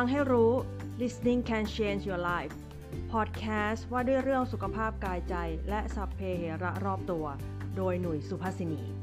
[0.00, 0.52] ฟังให้รู้
[1.00, 2.56] listening can change your life
[3.12, 5.34] podcast ว่าด้วยเรื่องสุขภาพกายใจ
[5.68, 7.26] และสัพเพเหระรอบตัว
[7.76, 8.95] โดยหนุ่ยสุภาษินี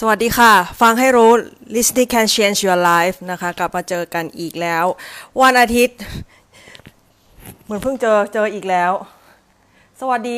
[0.00, 1.30] สวัสดีค่ะ ฟังให้รู้
[1.74, 4.84] listening can change your life นะคะ กลับมาเจอกันอีกแล้ว
[5.42, 5.98] วันอาทิตย์
[7.64, 8.92] เหมือนเพิ่งเจอเจออีกแล้ว
[10.00, 10.36] สวัสดี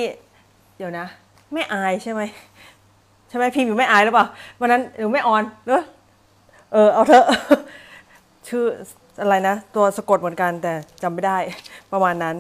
[0.78, 1.06] เดี๋ยวนะ
[1.53, 2.21] ไม่อายใช่ไหม
[3.28, 4.26] ใช่ไหมพิมพ์อยู่ไม่อายหรือเปล่า
[4.60, 5.82] วันนั้นหรือไม่ออนเนอ
[6.72, 7.27] เออเอาเถอะ
[8.48, 8.65] ชื่อ
[9.21, 10.72] อะไรนะ ตัวสะกดเหมือนกันแต่
[11.03, 11.38] จำไม่ได้
[11.92, 12.37] ประมาณนั้น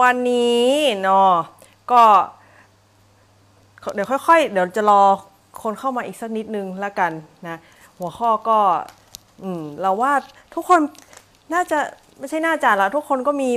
[0.00, 0.68] วันนี้
[1.02, 1.32] เนาะ
[1.92, 2.02] ก็
[3.94, 5.02] เดี๋ยวค่อยๆ เดี๋ยวจะรอ
[5.62, 7.12] คนเข้ามาอีกสักนิดนึงแล้วกัน
[7.48, 7.58] นะ
[7.98, 8.58] หัวข้อก็
[9.42, 10.12] อืมเราว่า
[10.54, 10.80] ทุกคน
[11.54, 11.78] น่าจะ
[12.18, 13.50] ไม่ใช่น่าจะละทุกคนก็มี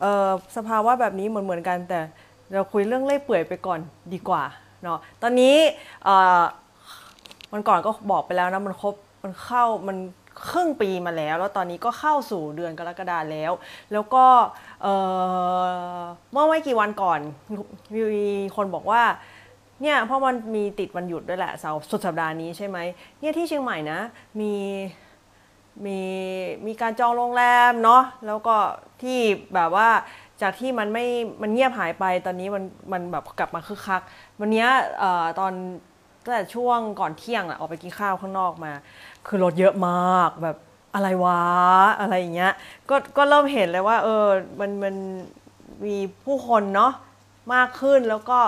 [0.00, 2.00] เอ่อสภาวะแบบนี้เหมือนเหมือนกัน แต่
[2.52, 3.80] เราคุยเรื่องเล่ยเปื่อยไปก่อน
[4.12, 4.42] ดีกว่า
[4.82, 5.56] เนาะตอนนี้
[6.04, 6.42] เอ่อ
[7.52, 9.96] มันก่อนก็บอกไปแล้วนะมันครบมันเข้ามัน
[10.50, 13.52] ครึ่งปีมาแล้ว แล้วตอนนี้ก็เข้าสู่เดือนกรกฎาแล้ว
[13.92, 14.24] แล้วก็
[14.82, 17.20] เมื่อไม่กี่วันก่อน
[17.94, 19.02] มีคนบอกว่า
[19.82, 22.78] เนี่ยเพราะมันมีติดวันหยุดด้วยแหละเสาร์สุดสัปดาห์นี้ใช่ไหม
[23.20, 24.00] เนี่ยที่เชียงใหม่นะ
[24.40, 24.52] มี
[25.86, 26.00] มี
[26.66, 28.56] มีการจองโรงแรมเนาะแล้วก็
[29.02, 29.18] ที่
[29.54, 29.88] แบบว่า
[30.42, 31.06] จากที่มันไม่
[31.42, 34.02] มันเงียบหายไปตอนนี้มันมันแบบกลับมาคึกคัก
[34.40, 34.68] วันเนี้ย
[34.98, 35.52] เอ่อตอน
[36.24, 38.72] ตั้งแต่ช่วงก่อนเที่ยงอะออกไปกินข้าวข้างนอกมา
[39.26, 40.56] คือรถเยอะมากแบบ
[40.94, 41.42] อะไรวะ
[42.00, 42.52] อะไรอย่างเงี้ย
[42.88, 44.26] ก็ก็เริ่มเห็นเลยว่า เออ
[44.60, 44.94] มันมัน
[45.86, 46.92] มีผู้คนเนาะ
[47.54, 48.38] มากขึ้นแล้วก็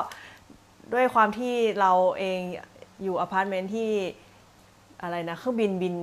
[0.92, 2.40] ด้วยความที่เราเอง
[3.02, 3.90] อยู่อพาร์ตเมนต์ที่
[5.02, 5.94] อะไรนะเครื่องบินบิน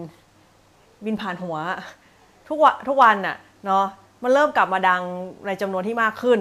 [1.06, 1.58] บินผ่านหัว
[2.48, 3.86] ทุกวันทุกวันน่ะเนาะ
[4.24, 5.02] มันเริ่มกลับมาดัง
[5.46, 6.40] ในจำนวนที่มากขึ้น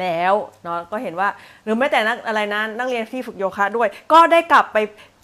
[0.00, 1.28] แล้วเนาะก็เห็นว่า
[1.62, 4.76] หรือแม้แต่นักอะไรนะนักเรียนที่ฝึกโยคะด้วย ก็ได้กลับไป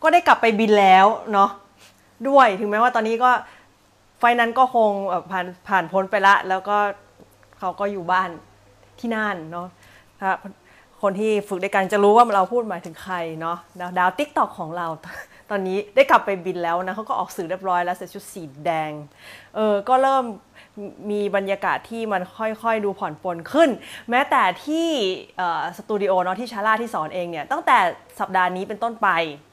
[0.02, 1.50] ก็ได้กลับไปบินแล้วเนาะ
[2.28, 3.30] ด้วยถึงแม้ว่าตอนนี้ก็
[4.18, 6.76] ไฟนั้นก็คงแบบผ่านผ่านพ้นไปละ แล้วก็
[7.58, 8.30] เขาก็อยู่บ้าน
[8.98, 9.66] ที่น่านเนาะ
[11.02, 14.86] คนที่ฝึกด้วยกันจะรู้ว่าเราพูดหมายถึงใครเนาะดาวดาว TikTok ของเรา
[15.50, 18.92] ตอนนี้ได้กลับไปบินแล้วนะเขาก็ออกสื่อเรียบร้อยแล้วใส่ชุดสีแดง
[19.54, 20.24] เออก็เริ่ม
[21.10, 22.22] มีบรรยากาศที่มัน
[22.62, 23.70] ค่อยๆ ดูผ่อนปลนขึ้น
[24.10, 24.88] แม้แต่ที่
[25.76, 27.78] สตูดิโอเนาะที่ชาร่าที่สอนเองเนี่ยตั้งแต่
[28.20, 29.08] สัปดาห์นี้เป็นต้นไป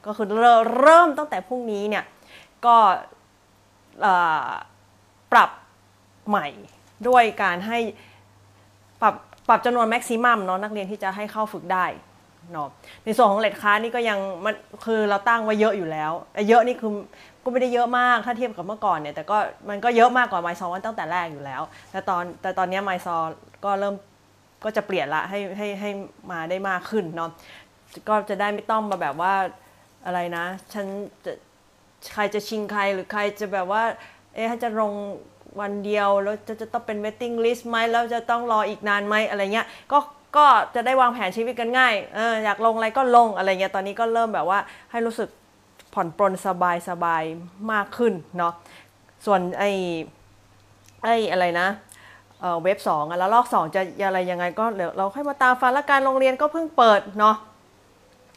[0.05, 2.03] ก็คือเริ่มตั้งแต่พรุ่งนี้เนี่ย
[2.65, 2.77] ก็
[5.31, 5.49] ปรับ
[6.27, 6.47] ใหม่
[7.07, 7.79] ด้วยการให้
[9.47, 11.85] ปรับจำนวนแม็กซิมัมเนาะนักเรียนที่จะให้เข้าฝึกได้
[12.51, 12.67] เนาะ
[13.03, 14.55] ในส่วนของเลทค้านี่ก็ยังมัน
[14.85, 16.11] คือเราตั้งไว้เยอะอยู่แล้ว
[16.49, 16.91] เยอะนี่คือ
[17.43, 19.37] ก็ไม่ได้เยอะมากถ้าเทียบกับเมื่อก่อนเนี่ยแต่ก็
[19.69, 21.61] มันก็เยอะมากกว่าไมซอตั้งแต่แรกอยู่แล้ว
[21.91, 23.15] แต่ตอนแต่ตอนนี้ไมซอ
[23.65, 23.95] ก็เริ่ม
[24.63, 25.89] ก็จะเปลี่ยนละให้ให้ให้
[26.31, 27.29] มาได้มากขึ้นเนาะ
[28.09, 29.33] ก็จะได้ไม่ต้องมาแบบว่า
[30.05, 30.85] อะไรนะ ฉัน
[31.25, 31.31] จะ
[32.13, 33.83] ใครจะชิงใครหรือใครจะแบบว่า
[34.35, 34.93] เอ๊ะจะลง
[35.61, 39.99] วันเดียวแล้วจะจะต้องเป็น waiting list ไหมแล้วจะต้องรออีกนานไหมอะไรเงี้ยก็
[40.37, 40.45] ก็
[40.75, 44.59] จะได้วางแผนชีวิตกันง่ายเอออยากลงอะไรก็ลงอะไรเงี้ยตอนนี้ก็เริ่มแบบว่า
[44.91, 45.29] ให้รู้สึก
[45.93, 47.23] ผ่อนปลนสบายสบาย
[47.71, 48.53] มากขึ้นเนาะ
[49.25, 49.71] ส่วนไอ้
[51.03, 51.67] ไอ้อะไรนะ
[52.63, 57.35] เว็บสองแล้วลอกสองจะอะไรยังไงก็เดี๋ยวเราค่อยมาตามฟังละการโรงเรียนก็เพิ่งเปิดเนาะ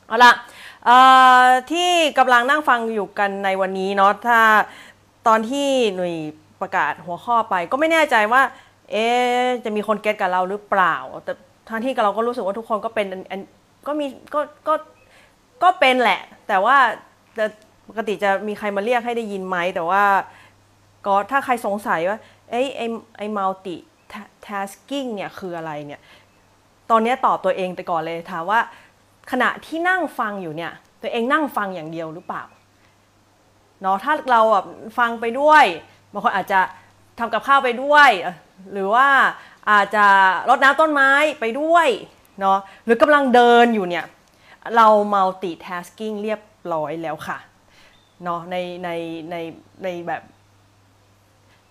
[0.06, 0.32] เอาละ
[1.72, 4.40] ที่กำลังนั่งฟังอยู่กันในวันนี้เนาะถ้า
[5.26, 6.14] ตอนที่หน่วย
[6.62, 8.42] ประกาศหัวข้อไป ก็ไม่แน่ใจว่า
[8.90, 9.06] เอ๊
[9.64, 11.32] จะมีคนเก็ตกับเราหรือเปล่า แต่
[11.68, 13.06] ทั้งที่เราก็รู้สึกว่าทุกคนก็เป็น
[13.86, 14.74] ก็มีก็ก็
[15.62, 16.76] ก็เป็นแหละ แต่ว่า
[17.38, 17.46] จะ
[17.88, 20.02] ปกติจะมีใครมาเรียกให้ได้ยินไหม แต่ว่า
[21.06, 22.18] ก็ถ้าใครสงสัยว่า
[22.50, 22.86] ไอ้ไอ้
[23.16, 23.76] ไอ้ multi
[24.46, 26.00] tasking เนี่ยคืออะไรเนี่ย
[26.90, 28.60] ตอนนี้ตอบตัวเองไปก่อนเลยถามว่า
[29.30, 30.72] ขณะที่นั่งฟังอยู่เนี่ย
[31.02, 32.42] ตัวเองนั่งฟังอย่างเดียวหรือเปล่า
[33.82, 34.66] เนาะถ้าเราแบบ
[34.98, 35.64] ฟังไปด้วย
[36.12, 36.60] บางคนอาจจะ
[37.18, 38.10] ทำกับข้าวไปด้วย
[38.72, 39.08] หรือว่า
[39.70, 40.06] อาจจะ
[40.48, 41.10] รดน้ำต้นไม้
[41.40, 41.88] ไปด้วย
[42.40, 44.04] เนาะหรือกำลังเดินอยู่เนี่ย
[44.76, 46.40] เรา multitasking เรียบ
[46.72, 47.38] ร้อยแล้วค่ะ
[48.24, 48.90] เนาะในใน
[49.30, 49.36] ใน
[49.82, 50.22] ในแบบ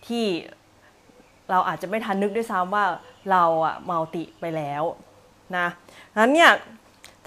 [0.08, 0.26] ที่
[1.50, 2.86] เราอาจจะไม่ทันนึกด้วยซ้ำว่า
[3.32, 4.84] เราอะมัลติไปแล้ว
[5.58, 5.68] นะ
[6.18, 6.52] นั้นเนี่ย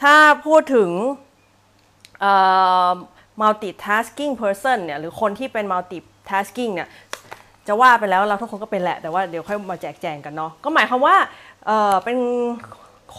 [0.02, 0.14] ถ้า
[0.46, 0.90] พูดถึง
[3.40, 5.98] multitasking person เนี่ย หรือคนที่เป็น multi
[6.28, 6.88] tasking เนี่ย
[7.68, 11.16] จะว่าไปแล้วเราทุกคนก็เป็นแหละ แต่ว่าเดี๋ยวค่อยมาแจกแจงกันเนาะก็หมายความว่า
[11.66, 12.16] เออเป็น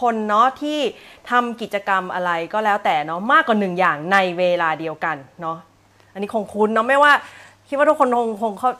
[0.00, 0.78] คนเนาะที่
[1.30, 5.56] ทำกิจกรรมอะไรก็แล้วแต่เนาะมากกว่าหนึ่งอย่างในเวลาเดียวกันเนาะ
[6.12, 7.12] อันนี้คงคุ้นเนาะไม่ว่า
[7.68, 8.70] คิดว่าทุกคนคงคงเขา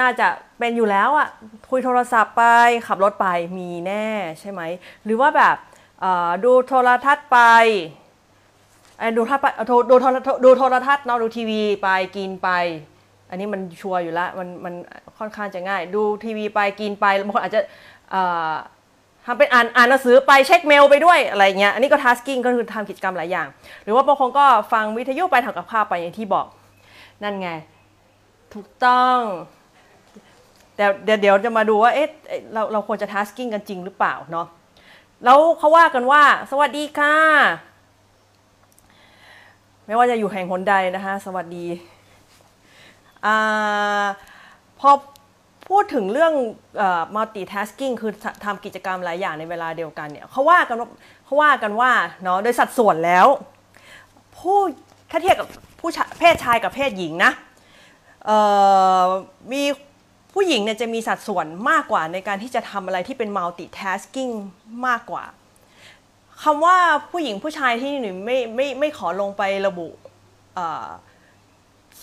[0.00, 0.26] น่าจะ
[0.58, 1.28] เป็นอยู่แล้วอะ
[1.70, 2.44] คุยโทรศัพท์ไป
[2.86, 3.26] ขับรถไป
[3.58, 4.06] มีแน่
[4.40, 4.60] ใช่ไหม
[5.04, 5.56] หรือว่าแบบ
[6.44, 7.38] ดูโทรทัศน์ไป
[9.16, 9.56] ดูทัศน์
[9.90, 10.08] ดูโทร
[10.44, 12.48] ดูโทรทัศน์เนาะดูทีวีไปกินไป
[13.30, 14.74] อันนี้มันชัวร์อยู่แล้วมันมัน
[15.18, 17.60] ค่อนข้างจะง่าย ดูทีวีไปกินไปบางคนอาจจะ
[19.26, 23.48] ทำเป็นอ่านอ่านหนังสือไปเช็คเมลไปด้วยอะไรเงี้ยอันนี้ก็ tasking ก็คือทำกิจกรรมหลายอย่าง
[23.84, 26.46] หรือว่าบางคนก็ฟังวิทยุไปทำกับข้าวไปอย่างที่บอก
[27.22, 27.48] นั่นไง
[28.54, 29.18] ถูกต้อง
[30.76, 32.08] แต่เดี๋ยวจะมาดูว่าเอ๊ะ
[32.52, 34.46] เราเราควรจะ tasking กันจริงหรือเปล่าเนาะ
[35.24, 37.16] แล้วเขาว่ากันว่า สวัสดีค่ะ
[39.86, 41.66] ไม่ว่าจะอยู่แห่งหนใดนะคะ สวัสดี
[43.26, 43.28] อ
[44.80, 44.90] พอ
[45.68, 46.34] พูดถึงเรื่อง
[47.16, 48.12] multitasking คือ
[48.44, 50.76] ทำกิจกรรมหลายอย่างในเวลาเดียวกันเนี่ยเขาว่ากัน
[51.24, 53.26] เขาว่ากันว่าเนาะโดยสัดส่วนแล้ว
[54.36, 54.58] ผู้
[55.10, 55.48] ถ้าเทียบกับ
[55.80, 57.32] ผู้เพศชายกับเพศหญิงนะ
[59.52, 59.62] มี
[60.32, 64.32] ผู้หญิงเนี่ยจะมีสัดส่วนมากกว่าในการที่จะทำอะไรที่เป็น multitasking
[64.86, 65.24] มากกว่า
[66.42, 66.76] คำว่า
[67.10, 69.88] ผู้หญิงผู้ชายที่หนูไม่ไม่ไม่ขอลงไประบุ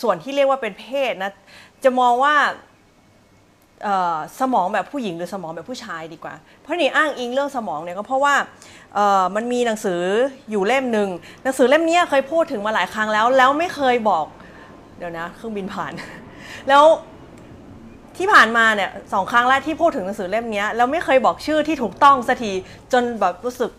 [0.01, 1.31] ส่วนที่เรียกว่าเป็นเพศนะ
[1.83, 2.35] จะมองว่า
[4.39, 8.35] สมองแบบผู้หญิงหรือสมองแบบผู้ชายดีกว่า เพราะนี่อ้างอิงเรื่องสมองเนี่ยก็เพราะว่า
[9.35, 10.01] มันมีหนังสือ
[10.51, 11.09] อยู่เล่มหนึ่ง
[11.43, 14.25] หนังสือเล่มนี้เคยพูดถึงมาหลายครั้งแล้ว แล้วไม่เคยบอก
[14.97, 15.93] เดี๋ยวนะเครื่องบินผ่าน
[16.69, 16.83] แล้ว
[18.17, 22.51] ที่ผ่านมาเนี่ยสองครั้งแรกที่พูดถึงหนังสือเล่มนี้แล้วไม่เคยบอกชื่อที่ถูกต้องสักที
[22.93, 23.71] จนแบบรู้สึก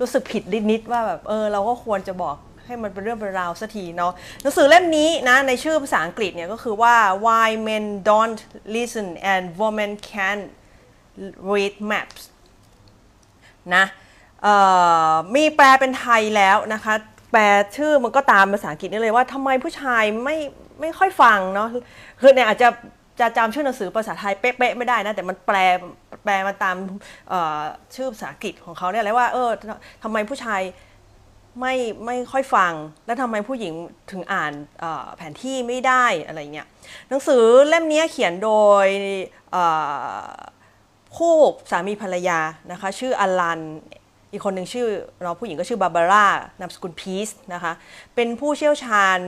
[0.00, 2.36] รู้สึกผิดนิดๆว่าแบบเออเราก็ควรจะบอก
[2.68, 6.94] ให้มันเป็นเรื่องเป็นราวสักทีเนาะหนังสือเล่มนี้นะในชื่อภาษาอังกฤษเนี่ยก็คือว่า
[7.26, 8.40] why men don't
[8.76, 10.38] listen and women can
[11.50, 12.22] read maps
[13.74, 13.84] นะ
[15.34, 16.94] มีแปลเป็นไทยแล้วนะคะ
[17.32, 17.42] แปล
[17.76, 20.36] ชื่อมันก็ตามภาษาอังกฤษนี่เลยว่าทำไมผู้ชายไม่
[20.80, 21.68] ไม่ค่อยฟังเนาะ
[22.20, 22.68] คือเนี่ยอาจจะ
[23.20, 25.56] จะจำชื่อหนังสือภาษาไทยเป๊ะๆไม่ได้นะแต่มันแปล
[26.24, 26.76] แปลมาตาม
[27.94, 29.50] ชื่อภาษาอังกฤษของเขาเนี่ยเลยว่าเออ
[30.02, 30.60] ทำไมผู้ชาย
[31.60, 31.74] ไม่
[32.04, 32.72] ไม่ค่อยฟัง
[33.06, 33.74] แล้วทำไมผู้หญิง
[34.10, 34.52] ถึงอ่าน
[35.16, 36.68] แผนที่ไม่ได้อะไรเงี้ย
[37.08, 38.52] หนังสือเล่มนี้เขียนโด
[38.84, 38.86] ย
[41.16, 41.34] คู่
[41.70, 43.60] สามีภรรยานะคะชื่ออลัน
[44.32, 44.86] อีกคนหนึ่งชื่อ
[45.24, 46.26] น้องผู้หญิงก็ชื่อบาบาร่า
[46.60, 47.72] นามสกุลพีซนะคะ
[48.14, 49.18] เป็นผู้เชี่ยวชาญ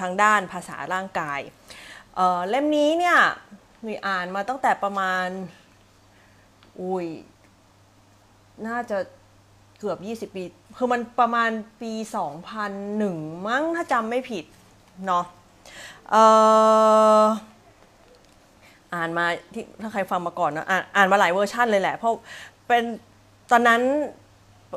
[0.00, 1.40] ทางด้านภาษาร่างกาย
[2.14, 3.18] เเล่มนี้เนี่ย
[3.86, 5.26] มีอ่านมาตั้งแต่ประมาณ
[6.80, 7.06] อุ้ย
[8.66, 8.98] น่าจะ
[9.78, 9.94] เกือ
[10.24, 10.42] บ 20 ปี
[10.76, 11.50] คือมันประมาณ
[11.82, 11.92] ปี
[12.70, 14.44] 2001 มั้งถ้าจำไม่ผิด
[15.06, 15.24] เนาะ
[18.94, 22.12] อ่านมาที่ถ้าใครฟังมาก่อนนะอ่านอ่านมาหลายเวอร์ชันเลยแหละ เพราะ
[22.66, 22.82] เป็น
[23.50, 23.82] ตอนนั้น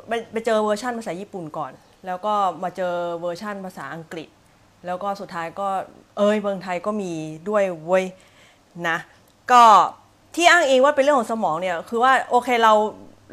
[0.08, 1.72] ไปไปเจอเวอร์ชันภาษาญี่ปุ่นก่อน
[2.06, 4.28] แล้วก็มาเจอเวอร์ชันภาษาอังกฤษ
[4.86, 5.68] แล้วก็สุดท้ายก็
[6.18, 7.12] เอ้ยเมืองไทยก็มี
[7.50, 8.06] ด้วยเว้ย
[8.88, 8.98] นะ
[9.52, 9.64] ก็
[10.36, 12.74] ที่อ้างอิงว่าเป็นเรื่องของสมองเนี่ย คือว่าโอเคเรา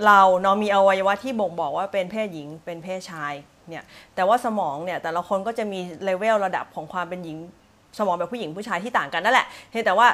[0.07, 3.35] เราเนาะมีอวัยวะที่บ่งบอกว่าเป็นเพศหญิงเป็นเพศชาย
[3.69, 7.37] เนี่ยแต่ว่าสมองเนี่ยแต่ละคนก็จะมีเลเวลระดับของความเป็นหญิง
[7.99, 10.09] สมองแบบผู้หญิงผู้ชายที่ต่างกันนั่นแหละเพียงแต่ว่า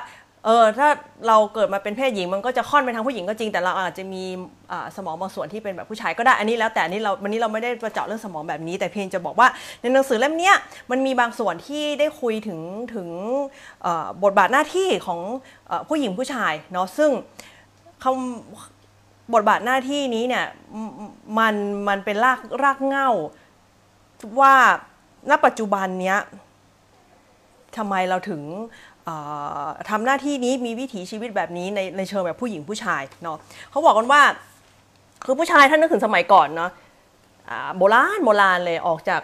[0.46, 0.88] เออถ้า
[1.28, 4.24] เราเกิดมาเป็นเพศหญิงมันก็จะค่อนไปทางผู้หญิงก็จริง แต่เราอาจจะมี
[4.96, 9.48] สมองบางส่วนที่เป็นแบบผู้ชายก็ได้อันนี้แล้วแต่นนี้เราวันนี้เราไม่ได้ประเจาะเรื่องสมองแบบนี้ แต่เพียงจะบอกว่า
[9.80, 10.52] ในหนังสือเล่มนี้
[10.90, 12.60] มันมีบางส่วนที่ได้คุยถึง
[12.94, 13.08] ถึง
[14.22, 15.20] บทบาทหน้าที่ของ
[15.88, 17.10] ผู้หญิงผู้ชายเนาะซึ่ง
[18.02, 18.73] คำ
[19.32, 20.46] บทบาทหน้าที่นี้เนี่ย
[21.38, 21.54] มัน
[21.88, 23.10] มันเป็นรากรากเง่า
[24.40, 24.54] ว่า
[25.30, 26.18] ณปัจจุบันเนี้ย
[27.76, 28.42] ทำไมเราถึง
[29.90, 33.38] ทำหน้าที่นี้มีวิถีชีวิตแบบนี้ในในเชิงแบบผู้หญิงผู้ชายเนาะ
[33.70, 34.22] เขาบอกกันว่า
[35.24, 36.70] คือผู้ชายท่านนึกถึงสมัยก่อนเนาะ
[37.76, 39.22] โบราณโบราณเลยออกจาก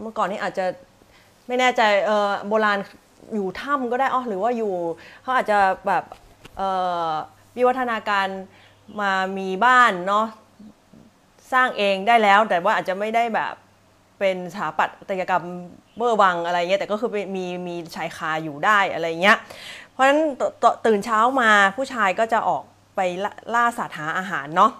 [0.00, 0.66] เมื่อก่อนนี้อาจจะ
[1.46, 1.82] ไม่แน่ใจ
[2.48, 2.78] โบราณ
[3.34, 4.72] อยู่ถ้ำก็ได้อ๋อหรือว่าอยู่
[5.22, 6.04] เขาอาจจะแบบ
[7.56, 8.26] วิวัฒนาการ
[9.00, 10.26] มามีบ้านเนาะ
[11.52, 13.54] สร้างเองได้แล้ว แต่ว่าอาจจะไม่ได้แบบ
[14.18, 15.44] เป็นสถาปัตยกรรม
[15.96, 19.38] เบอร์วังอะไรเงี้ยแต่ก็คือมีมีชายคาอยู่ได้อะไรเงี้ย
[19.92, 20.20] เพราะฉะนั้น
[20.86, 22.62] ตื่นเช้ามาผู้ชายก็จะออก
[22.96, 23.00] ไป
[23.54, 24.72] ล่าสัตว์หาอาหารเนาะ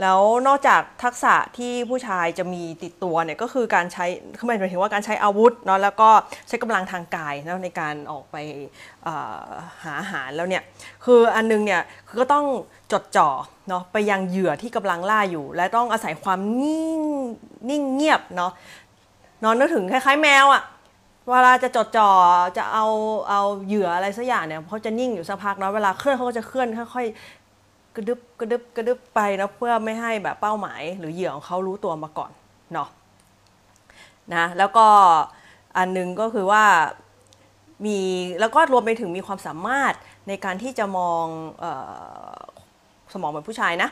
[0.00, 4.06] แล้วนอกจากทักษะที่ผู้ชายจะมีติดตัวเนี่ยก็คือการใช้
[4.38, 6.10] คือหมายถึงว่าการใช้อาวุธเนาะแล้วก็
[6.48, 8.36] ใช้กำลังทางกายนะในการออกไป
[9.82, 10.62] หาอาหารแล้วเนี่ย
[11.04, 12.46] คืออันนึงเนี่ยคือก็ต้อง
[12.92, 13.28] จดจ่อ
[13.68, 17.00] เนาะไปยังเหยื่อที่กำลังล่าอยู่ และต้องอาศัยความนิ่ง
[17.70, 18.52] นิ่งเงียบเนาะ
[19.44, 20.62] นอนนึกถึงคล้ายๆแมวอะ่ะ
[21.28, 22.10] เวลาจะจดจ่อ
[22.58, 22.86] จะเอา
[23.28, 27.06] เอาเหยื่ออะไรสักอย่างเนี่ยเขาจะนิ่งอยู่สักพักเนาะเวลาเคลื่อนเขาก็จะเคลื่อนค่อย
[27.96, 32.30] กระดึบกระดึบกระดึบไปนะเพื่อไม่ให้แบบเป้าหมาย หรือเหยื่อของเขารู้ตัวมาก่อน
[32.72, 32.88] เนาะ
[34.34, 34.86] นะแล้วก็
[35.76, 36.64] อันนึงก็คือว่า
[37.86, 37.98] มี
[38.40, 39.94] แล้วก็รวมไปถึงมีความสามารถ
[40.28, 41.24] ในการที่จะมอง
[41.62, 41.64] อ
[42.38, 42.40] อ
[43.12, 43.88] สมองเหมือนผู้ชายนะ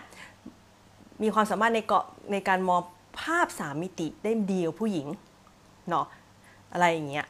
[1.22, 2.80] มีความสามารถในเกาะในการมอง
[3.20, 5.06] ภาพสามมิติได้ดีกว่าผู้หญิง
[5.88, 6.06] เนาะ
[6.72, 7.26] อะไรอย่างเงี้ย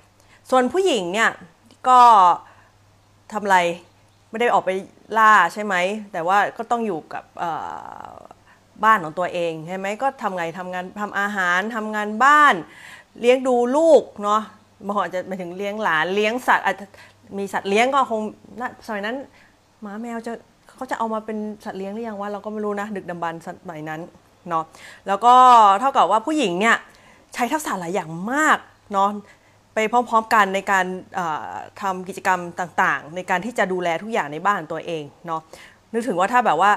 [0.50, 1.30] ส่วนผู้หญิงเนี่ย
[1.88, 2.00] ก็
[3.32, 3.58] ทำอะไร
[4.30, 4.70] ไม่ได้ออกไป
[5.16, 5.74] ล่าใช่ไหม
[6.12, 7.24] แต่ว่าก็ต้องอยู่กับ
[8.84, 12.54] บ้านของตัวเองใช่ไหมก็ทำไงทำงานทำอาหารทำงานบ้าน
[13.20, 14.42] เลี้ยงดูลูกเนาะ
[14.86, 16.86] บางคนอาจจะไปถึงเลี้ยงหลานเลี้ยงสัตว์อาจจะ
[17.38, 18.20] มีสัตว์เลี้ยงก็คง
[18.86, 19.16] สมัยนั้น
[19.82, 20.32] หมาแมวจะ
[20.74, 24.00] เขาจะเอามาเป็นสัตว์เลี้ยงหรือยังว่าเราก็ไม่รู้นะ ดึกดำบรรสมัยนั้น
[24.48, 24.64] เนาะ
[25.06, 25.34] แล้วก็
[25.80, 26.76] เท่ากับว่าผู้หญิงเนี่ย
[27.34, 28.58] ใช้ทักษะหลายอย่างมาก
[28.92, 29.08] เนาะ
[29.78, 30.86] ไปพร้อมๆกันในการ
[31.82, 35.40] ทำกิจกรรมต่างๆ ในการที่จะดูแลทุกอย่างในบ้านตัวเองเนาะ
[35.92, 36.70] นึกถึงว่าถ้าแบบว่า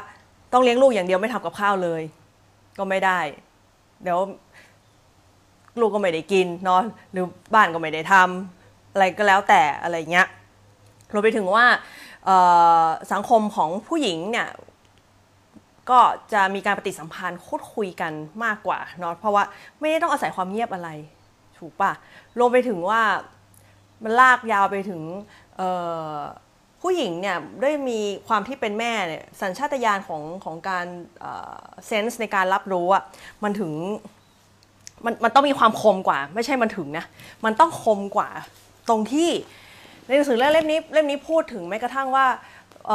[0.53, 2.01] ต้องเลี้ยงลูกอย่างเดียวไม่ทำกับข้าวเลย
[2.77, 3.20] ก็ไม่ได้
[4.03, 4.20] เดี๋ยว
[5.79, 6.81] ลูกก็ไม่ได้กินเนาะ
[7.12, 10.27] หรือบ้านก็ไม่ได้ทำอะไรก็แล้วแต่อะไรเงี้ย
[11.12, 11.65] รวมไปถึงว่า
[13.12, 14.48] สังคมของผู้หญิงเนี่ย
[15.89, 16.00] ก็
[16.34, 18.12] จะมีการปฏิสัมพันธ์คุดคุยกัน
[18.43, 19.43] มากกว่าเนาะเพราะว่า
[19.79, 20.89] ไม่ได้ต้องอาศัยความเงียบอะไร
[21.62, 21.91] ถูกปะ
[22.39, 23.01] รวมไปถึงว่า
[24.03, 25.01] มันลากยาวไปถึง
[26.82, 30.86] ผู้หญิงเนี่ยด้วยมีความที่เป็นแม่เนี่ยสัญชาตญาณของของการ
[31.88, 33.03] เซนส์ในการรับรู้อะ
[33.44, 33.72] มันถึง
[35.06, 37.06] มันมันต้องมีความคมกว่า ไม่ใช่มันถึงนะ
[37.46, 38.30] มันต้องคมกว่า
[38.89, 39.30] ตรงที่
[40.06, 42.25] ในหนังสือเล่มนี้เล่มนี้พูดถึงแม้กระทั่งว่า
[42.88, 42.89] เ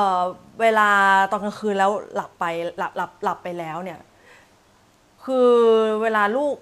[0.61, 0.89] เวลา
[1.31, 2.45] ตอนกลางคืนแล้วหลับไป
[2.79, 4.01] หลับหลับหลับไปแล้วเนี่ย
[5.25, 5.51] คือ
[6.03, 6.55] เวลาลูก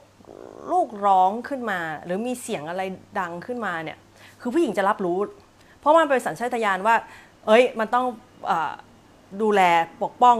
[0.73, 2.83] ลูกร้องขึ้นมา หรือมีเสียงอะไร
[3.21, 3.99] ดังขึ้นมาเนี่ย
[4.40, 5.18] คือผู้หญิงจะรับรู้
[5.80, 6.94] เพราะมันเป็นสัญชาตญาณว่า
[7.47, 8.06] เอ้ยมันต้อง
[8.50, 8.52] อ
[9.42, 9.61] ดูแล
[10.02, 10.37] ปกป้อง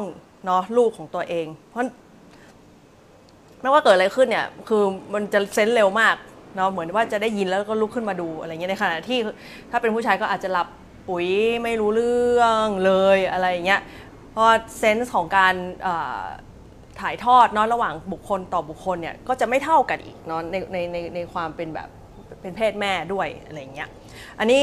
[0.47, 1.83] เนาะลูกของตัวเอง เพราะ
[3.61, 4.83] ไม่ว่าเกิดอะไรขึ้นเนี่ยคือ
[5.15, 6.17] มันจะเซนส์เร็วมาก
[6.57, 9.19] เนาะเหมือนว่าจะได้ยินแล้วก็ลุกขึ้นมาดูอะไรเงี้ยในขณะที่
[9.71, 10.69] ถ้าเป็นผู้ชายก็อาจจะหลับ
[11.09, 11.27] ปุ๋ย
[11.63, 13.81] ไม่รู้เรื่องเลยอะไรเงี้ย
[14.31, 14.47] เพราะ
[14.79, 15.55] เซนส์ของการ
[17.05, 21.89] ถ่ายทอดเนาะระหว่างบุคคลต่อบุคคลเนี่ยก็จะไม่เท่ากันอีกเนาะในในในในความเป็นแบบ
[22.41, 23.89] เป็นเพศแม่ด้วยอะไรเงี้ย
[24.39, 24.63] อันนี้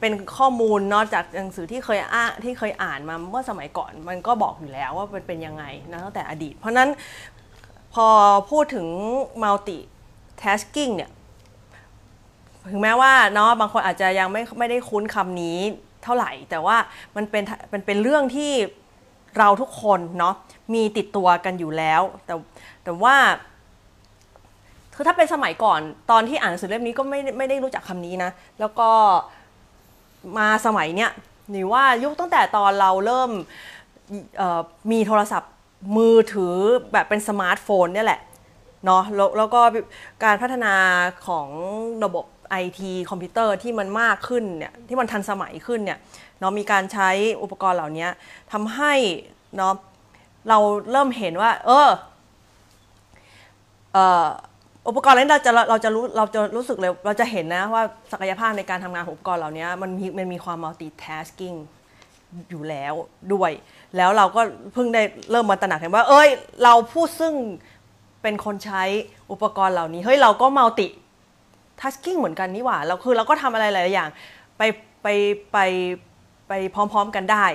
[0.00, 6.88] เป็นข้อมูลเนาะจากหนังสือที่เคยอ่านที่เคยอ่านมาเมื่อสมัยก่อนมันก็บอกอยู่แล้วว่าเป็นเป็นยังไงนะตั้งแต่อดีต เพราะฉะนั้น
[7.94, 8.06] พอ
[8.50, 8.86] พูดถึง
[9.42, 9.78] multi
[10.42, 11.10] tasking เนี่ย
[12.70, 15.58] ถึงแม้ว่าเนาะบางคนอาจจะยังไม่ไม่ได้คุ้นคำนี้
[16.04, 16.76] เท่าไหร่ แต่ว่า
[17.16, 18.52] มันเป็นมันเป็นเรื่องที่
[19.38, 20.34] เราทุกคนเนาะ
[20.74, 22.34] มีติดตัวกันอยู่แล้ว แต่
[22.84, 23.16] แต่ว่า
[24.94, 28.90] คือถ้าเป็นสมัยก่อนตอนที่อ่านหนังสือเล่มนี้ก็ไม่ไม่ได้รู้จักคำนี้นะ แล้วก็
[30.38, 31.10] มาสมัยเนี้ย
[31.50, 33.30] หรือว่ายุคตั้งแต่ตอนเราเริ่ม
[34.92, 35.52] มีโทรศัพท์
[35.96, 36.54] มือถือ
[36.92, 38.20] แบบเป็นสมาร์ทโฟนเนี่ยแหละ
[38.84, 39.60] เนาะแล้วแล้วก็
[40.24, 40.74] การพัฒนา
[41.26, 41.48] ของ
[42.04, 45.98] ระบบไอทีคอมพิวเตอร์ที่มันมากขึ้นเนี่ยที่มันทันสมัยขึ้นเนี่ย
[46.40, 47.10] เนาะมีการใช้
[47.42, 48.06] อุปกรณ์เหล่านี้
[48.52, 48.92] ทำให้
[49.56, 49.72] เนาะ
[50.48, 50.58] เรา
[50.90, 51.88] เริ่มเห็นว่า เออ
[53.96, 53.98] อ
[54.88, 57.82] อุปกรณ์นี้เราจะเราจะรู้เราจะรู้สึกเลยเราจะเห็นนะว่า
[58.12, 61.56] ศักยภาพในการทำงานของอุปกรณ์เหล่านี้มันมีมันมีความ multitasking
[62.50, 62.94] อยู่แล้ว
[63.32, 63.52] ด้วย
[63.96, 64.40] แล้วเราก็
[64.72, 66.28] เพิ่งได้เริ่มมาตระหนักเห็นว่า เอ้ย
[66.62, 67.34] เราผู้ซึ่ง
[68.22, 68.82] เป็นคนใช้
[69.32, 70.86] อุปกรณ์เหล่านี้เฮ้ยเราก็ multi
[71.80, 74.08] tasking เหมือนกันนี่หว่าเราคือเราก็ทำอะไรหลายอย่าง
[74.56, 74.62] ไป
[75.02, 75.06] ไป
[75.52, 75.58] ไป
[76.48, 77.46] ไปพร้อมๆกันได้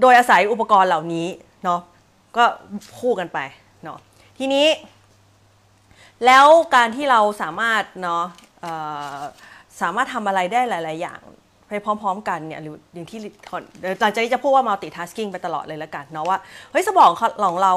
[0.00, 1.26] โดยอาศัยอุปกรณ์เหล่านี้
[1.64, 1.80] เนาะ
[2.36, 2.44] ก็
[3.00, 3.38] คู่กันไป
[3.84, 3.98] เนาะ
[4.38, 4.66] ทีนี้
[6.26, 8.24] แล้วการที่เราสามารถเนาะ
[9.80, 11.20] สามารถทำอะไรได้หลาย ๆ อย่าง
[11.68, 13.18] ไปพร้อม ๆ กันเนี่ยหรืออย่างที่
[14.00, 16.38] หลังจากนี้จะพูดว่า multitasking ไปตลอดเลยแล้วกันเนาะว่า
[16.70, 17.72] เฮ้ยสมองของเรา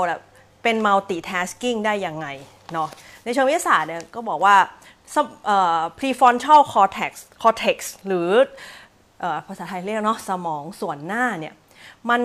[0.63, 2.27] เป็น multitasking ได้ยังไง
[2.73, 2.89] เนาะ
[3.23, 4.55] ในเชิงวิทยาศาสตร์เนี่ยก็บอกว่า
[5.99, 7.11] prefrontal cortex
[7.43, 8.29] cortex หรือ
[9.47, 11.53] ภาษาไทยเรียกเนาะสมองส่วนหน้าเนี่ย
[12.09, 12.21] มัน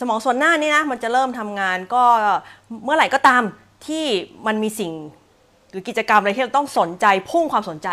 [0.00, 2.04] สมองส่วนหน้านี่นะมันจะเริ่มทำงานก็
[2.84, 3.42] เมื่อไหร่ก็ตาม
[3.86, 4.04] ที่
[4.46, 4.92] มันมีสิ่ง
[5.70, 7.88] หรือกิจกรรมอะไรที่เราต้องสนใจพุ่งความสนใจ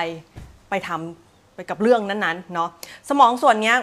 [0.69, 2.69] ไปทำไปกับเรื่องนั้นๆเนาะ
[3.09, 3.75] สมองส่วนนี้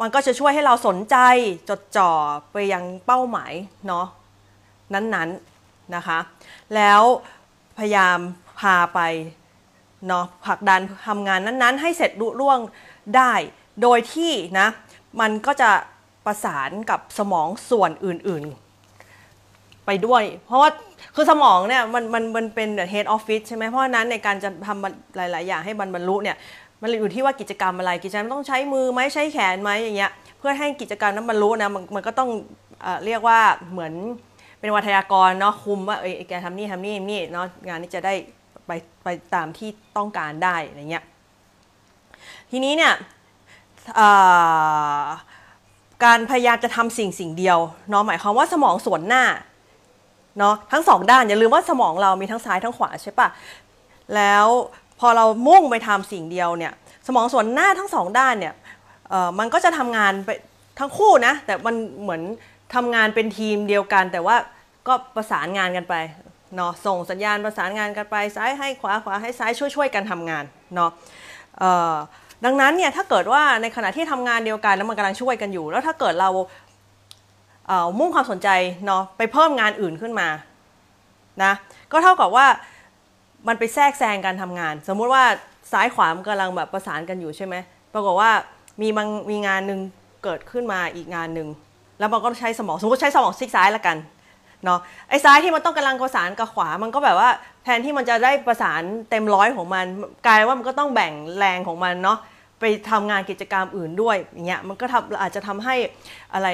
[0.00, 1.16] มันก็จะช่วยให้เราสนใจ
[1.68, 2.10] จดจ่อ
[2.52, 3.52] ไปยังเป้าหมาย
[3.86, 4.06] เนาะ
[4.94, 6.18] นั้นๆนะคะ
[6.74, 7.02] แล้ว
[7.78, 8.18] พยายาม
[8.60, 9.00] พาไป
[10.08, 12.60] เนาะผลักดันทำงานนั้นๆ ให้เสร็จรุ่ร่วง
[13.16, 13.32] ได้
[13.82, 14.68] โดยที่นะ
[15.20, 15.70] มันก็จะ
[16.26, 20.70] ประสานกับสมองส่วนอื่นๆ ไปด้วย เพราะว่า
[21.14, 26.36] คือสมองเนี่ยมันมันมันเป็น head office ใช่ไหมเพราะนั้นในการจะทำหลาย ๆ อย่างให้บรรลุเนี่ย
[26.82, 32.30] มันอยู่ที่ว่ากิจกรรมอะไรกิจกรรมต้องใช้มือไหมใช้แขนไหมอย่างเงี้ยเพื่อให้กิจกรรมนั้นบรรลุนะมันมันก็ต้อง
[32.82, 33.40] เอเรียกว่า
[33.72, 33.92] เหมือน
[34.60, 38.14] เป็นวัทยากรเนาะคุมว่าเอ้ยแกทำนี่ทำนี่นี่เนาะงานนี้จะได้
[38.66, 38.70] ไป
[39.04, 41.04] ไปตามที่ต้องการได้อะไรเงี้ย
[42.50, 42.92] ทีนี้เนี่ย
[46.04, 47.58] การพยายามจะทำสิ่งสิ่งเดียว
[47.90, 49.24] เนาะหมายความว่าสมองส่วนหน้า
[50.38, 53.28] เนาะทั้งสองด้านอย่าลืมว่าสมองเรามีทั้งซ้ายทั้งขวาใช่ปะ
[54.14, 54.46] แล้ว
[55.00, 56.72] พอเรามุ่งไปทำสิ่งเดียวเนี่ย
[57.06, 58.54] สมองส่วนหน้าทั้งสองด้านเนี่ย
[59.38, 60.30] มันก็จะทำงานไป
[60.78, 62.22] ทั้งคู่นะแต่มันเหมือน
[62.74, 64.36] ทำงานเป็นทีมเดียวกัน แต่ว่า
[64.86, 65.94] ก็ประสานงานกันไป
[66.56, 70.90] เนาะส่งสัญญาณประสานงานกันไปซ้ายให้ขวาขวาให้ซ้ายช่วยๆกันทำงานเนาะ
[72.44, 76.30] ดังนั้นเนี่ยถ้าเกิดว่าในขณะที่ทำงานเดียวกันแล้วมันกำลังช่วยกันอยู่ แล้วถ้าเกิดเรา
[77.98, 78.48] มุ่งความสนใจ
[78.86, 80.28] เนาะไปเพิ่มงานอื่นขึ้นมา
[81.42, 81.52] นะ
[81.92, 82.46] ก็เท่ากับว่า
[83.48, 85.24] มันไปแทรกแซงการทำงาน สมมุติว่า
[85.72, 87.54] ซ้ายขวากำลังแบบประสานกันอยู่ใช่ไหม
[87.94, 88.30] ปรากฏว่า
[88.82, 89.80] มีบางมีงานหนึ่ง
[90.24, 91.48] เกิดขึ้นมาอีกงานหนึ่ง
[91.98, 93.96] แล้วมันก็ใช้สมองสมมติใช้สมองซีกซ้ายละกัน
[94.66, 97.30] เนาะไอ้ซ้ายที่มันต้องกำลังประสานกับขวา มันก็แบบว่า
[97.64, 99.84] แทนที่มันจะได้ประสานเต็มร้อยของมัน
[100.26, 102.18] กลายว่ามันก็ต้องแบ่งแรงของมันเนาะ
[102.60, 105.74] ไปทำงานกิจกรรมอื่นด้วยอย่างเงี้ยมันก็ทำอาจจะทำให้
[106.34, 106.48] อะไร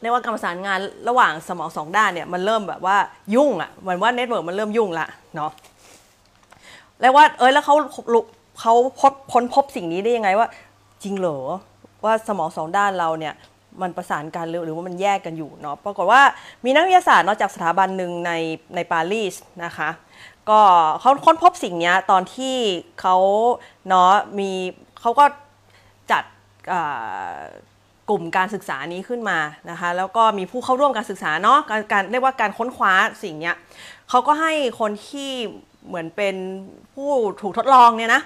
[0.00, 0.78] เรียกว่าการประสานงาน
[1.08, 2.96] ระหว่างสมองสองด้านเนี่ยมันเริ่มแบบว่า
[3.34, 5.50] ยุ่งอะ่ะเหมือนว่า network มันเริ่มยุ่งละเนาะ
[7.00, 7.74] แล้วว่าเออแล้วเขา
[8.60, 10.48] เขาพบค้นพบสิ่งนี้ได้ยังไงว่า
[11.02, 11.38] จริงเหรอ
[12.04, 13.34] ว่าสมองสองด้านเราเนี่ย
[13.82, 16.22] มันประสานกันหรือว่ามันแยกกันอยู่เนาะปรากฏว่า
[16.64, 18.32] มีนักวิทยาศาสตร์นอกจากสถาบันหนึ่งใน
[18.74, 19.90] ในปารีสนะคะ
[20.50, 20.60] ก็
[21.00, 22.56] เขาค้นพบสิ่งนี้ตอนที่
[23.00, 23.16] เขา
[23.88, 24.50] เนาะมี
[25.00, 25.24] เขาก็
[26.10, 26.24] จัด
[28.10, 29.38] กลุ่มการศึกษานี้ขึ้นมา
[29.70, 33.52] นะคะแล้วก็มีผู้เข้าร่วมการศึกษาเนาะการการเรียกว่าการค้นคว้าสิ่งนี้
[34.08, 35.30] เขาก็ให้คนที่
[35.86, 36.36] เหมือนเป็น
[36.94, 37.10] ผู้
[37.40, 38.22] ถูกทดลองเนี่ยนะ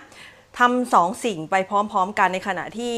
[0.59, 2.95] ทำสองสิ่งไปพร้อมๆ กันในขณะที่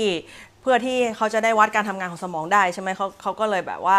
[0.64, 3.98] เพื่อที่เขาจะได้วัดการทำงานของสมองได้ใช่ไหมเขาเขาก็เลยแบบว่า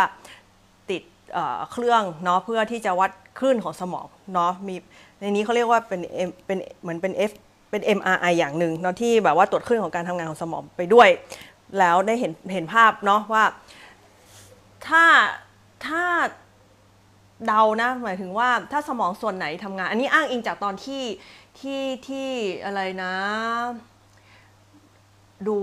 [0.89, 1.01] ติด
[1.33, 4.75] เเครื่องเนาะเพื่อที่จะวัดคลื่นของสมองเนาะมี
[5.19, 6.01] ในนี้เขาเรียกว่าเป็น
[6.45, 7.31] เป็นเหมือนเป็น F
[7.69, 11.09] เป็น MRI อย่างหนึ่งเนาะที่แบบว่าตรวจคลื่นของการทำงานของสมองไปด้วย
[11.79, 13.43] แล้วได้เห็นเห็นภาพเนาะว่า
[14.87, 15.05] ถ้า
[15.87, 16.05] ถ้า
[17.47, 21.03] เดานะหมายถึงว่าถ้าสมองส่วนไหนทำงาน อันนี้อ้างอิงจากตอนที่
[21.59, 22.29] ที่ที่
[22.65, 23.13] อะไรนะ
[25.47, 25.57] ดู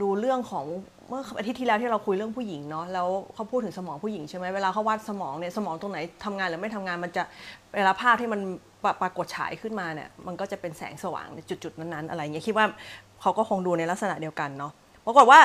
[0.00, 0.64] ดูเรื่องของ
[1.08, 7.22] เมื่ออาทิตย์ที่แล้วที่เราคุยเรื่องผู้หญิงเนาะแล้วเขาพูดถึงสมองผู้หญิงใช่ไหมเวลาเขาวัดสมองเนี่ยสมองตรงไหนทำงานหรือไม่ทำงานมันจะ
[7.76, 8.40] เวลาภาพที่มัน
[9.02, 12.66] ปรากฏฉายขึ้นมาเนี่ยมันก็จะเป็นแสงสว่างในจุดๆนั้นๆอะไรเงี้ยคิดว่า
[13.20, 14.72] เขาก็คงดูในลักษณะเดียวกันเนาะ
[15.06, 15.40] ปรากฏว่า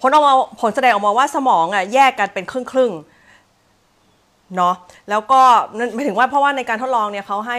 [0.00, 4.74] ผลออกมาผลแสดงออกมาว่าสมองอะแยกกันเป็นครึ่งครึ่งๆเนาะ
[5.10, 5.40] แล้วก็
[5.78, 7.58] นั่นหมายถึงว่าเพราะว่าในการทดลองเนี่ยเขาให้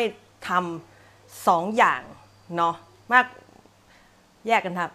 [0.50, 2.02] ทำสองอย่าง
[2.58, 2.76] เนาะ
[3.14, 3.26] มาก
[4.48, 4.92] แยกกันครับ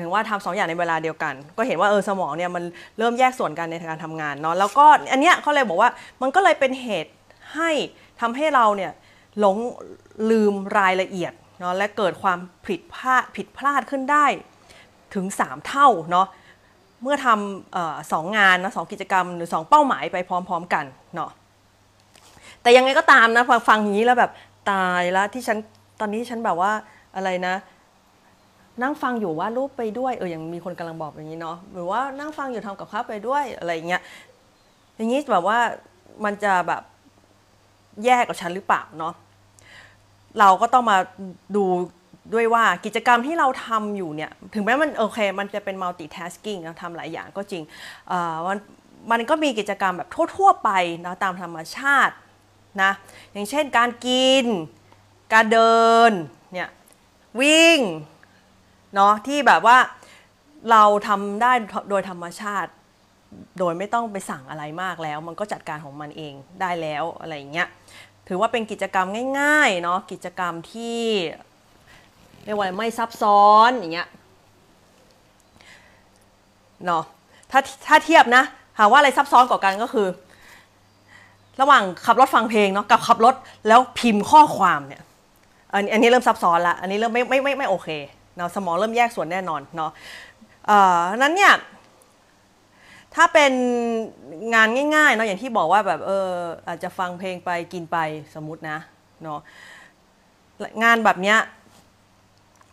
[0.00, 2.64] ถึงว่าทำสองอย่างในเวลาเดียวกัน ก็เห็นว่าเออสมองเนี่ยมัน
[2.98, 5.90] เริ่มแยกส่วนกันในการทำงานเนาะแล้วก็อันเนี้ยเขาเลยบอกว่า
[6.22, 7.12] มันก็เลยเป็นเหตุ
[7.54, 7.70] ให้
[8.20, 8.92] ทำให้เราเนี่ย
[9.40, 9.56] หลง
[10.30, 14.26] ลืมรายละเอียดเนาะและเกิดความผิดพลาดผิดพลาดขึ้นได้
[15.14, 16.26] ถึง 3 เท่าเนาะ
[17.02, 21.30] เมื่อทำออสองงานนะสองกิจกรรมหรือสองเป้าหมายไปพร้อม ๆ กันเนาะ
[22.62, 24.32] แต่ยังไงก็ตามนะฟังฟังอย่างนี้แล้วแบบ
[24.70, 25.58] ตายแล้วที่ฉัน
[26.00, 26.72] ตอนนี้ฉันแบบว่า
[27.16, 27.54] อะไรนะ
[28.82, 34.02] นั่งฟังอยู่ว่ารูปไปด้วยเออยังมีคนกำลังบอกอย่างนี้เนาะหรือว่านั่งฟังอยู่ทำกับข้าวไปด้วยอะไรเงี้ย
[34.96, 35.58] อย่างนี้แบบว่า
[36.24, 36.82] มันจะแบบ
[38.04, 39.14] แย่กับฉันหรือเปล่าเนาะ
[40.38, 40.98] เราก็ต้องมา
[41.56, 41.64] ดู
[42.34, 47.62] ด้วยว่ากิจกรรมที่เราทำอยู่เนี่ย ถึงแม้มันโอเค มันจะเป็น multitasking นะทำหลายอย่างก็จริง
[48.46, 48.58] มัน
[49.10, 50.70] มันก็มีกิจกรรมแบบทั่ว ๆ ไป
[51.06, 52.14] นะตามธรรมชาติ
[52.82, 52.90] นะ
[53.32, 54.44] อย่างเช่นการกิน
[55.32, 56.12] การเดิน
[56.52, 56.68] เนี่ย
[57.40, 57.78] วิ่ง
[58.94, 59.76] เนาะที่แบบว่า
[60.70, 61.52] เราทำได้
[61.90, 62.70] โดยธรรมชาติ
[63.58, 67.68] โดยไม่ต้องไปสั่งอะไรมากแล้ว มันก็จัดการของมันเองได้แล้วอะไรอย่างเงี้ย
[68.28, 69.06] ถือว่าเป็นกิจกรรม
[69.40, 71.00] ง่ายๆเนาะกิจกรรมที่
[72.44, 74.08] เรียกว่าไม่ซับซ้อนอย่างเงี้ย
[76.86, 77.04] เนาะ
[77.50, 78.42] ถ้าถ้าเทียบนะ
[78.78, 80.08] ถามว่าอะไรซับซ้อนกว่ากันก็คือ
[81.60, 83.34] ระหว่างขับรถฟังเพลงเนาะกับขับรถ
[83.68, 85.02] แล้วพิมพ์ข้อความเนี่ย
[85.72, 87.88] อันอันนี้เริ่มซับซ้อนละอันนี้เริ่มไม่ไม่ไม่ไม่โอเค
[88.36, 89.90] เนาะสมองเริ่มแยกส่วนแน่นอนเนาะ
[90.66, 91.54] เอ่อนั้นเนี่ย
[93.14, 93.52] ถ้าเป็น
[94.54, 96.28] งานง่ายๆเนาะอย่างที่บอกว่าแบบเออ
[96.68, 97.96] อาจจะฟังเพลงไปกินไป
[98.34, 98.78] สมมตินะ
[99.22, 99.40] เนาะ
[100.82, 101.38] งานแบบเนี้ย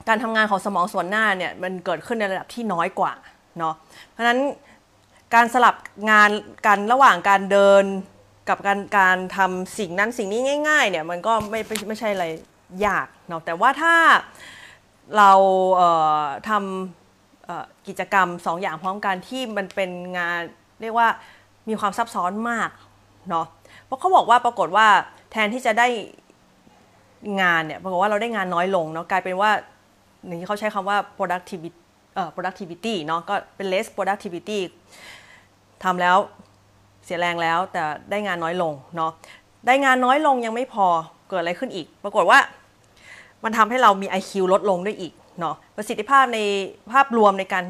[0.08, 3.14] การทำงานของสมองส่วนหน้าเนี่ยมันเกิดขึ้นในระดับที่น้อยกว่า
[3.60, 3.74] เนาะ
[4.12, 4.40] เพราะนั้น
[5.34, 5.76] การสลับ
[6.12, 6.30] งาน
[6.66, 7.84] กันระหว่างการเดิน
[8.50, 12.26] กับการการทำสิ่งนั้นสิ่งนี้ง่ายๆเนี่ยมันก็ไม่ไม่ไม่ใช่อะไร
[12.86, 13.96] ยากเนาะแต่ว่าถ้า
[15.18, 15.32] เรา
[15.78, 20.40] เทำกิจกรรมสองอย่างพร้อมกันที่มันเป็นงาน
[20.82, 21.08] เรียกว่า
[21.70, 22.70] มีความซับซ้อนมาก
[23.30, 23.46] เนาะ
[23.86, 24.88] เพราะเขาบอกว่าปรากฏว่า
[25.32, 25.88] แทนที่จะได้
[27.42, 29.52] งานเนี่ยปรากฏว่าเราได้งานน้อยลงเนาะกลายเป็นว่า
[30.26, 31.78] อย่างที่เขาใช้คำว่า productivity
[32.14, 34.60] เอ่อ productivity เนาะก็เป็น less productivity
[35.84, 36.18] ทำแล้ว
[37.06, 39.12] เสียแรงแล้วแต่ได้งานน้อยลงเนาะ
[39.68, 40.88] ได้งานน้อยลงยังไม่พอ
[41.30, 42.40] เกิดอะไรขึ้นอีก ปรากฏว่า
[43.44, 46.40] มันทำให้เรามี IQ ลดลงด้วยอีกเนาะประสิทธิภาพใน
[46.92, 47.66] ภาพรวมในการ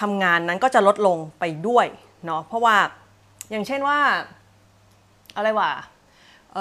[0.00, 1.86] ทำงานนั้นก็จะลดลงไปด้วย
[2.26, 2.76] เนาะเพราะว่า
[3.50, 3.98] อย่างเช่นว่า
[5.36, 5.70] อะไรวะ
[6.54, 6.56] เ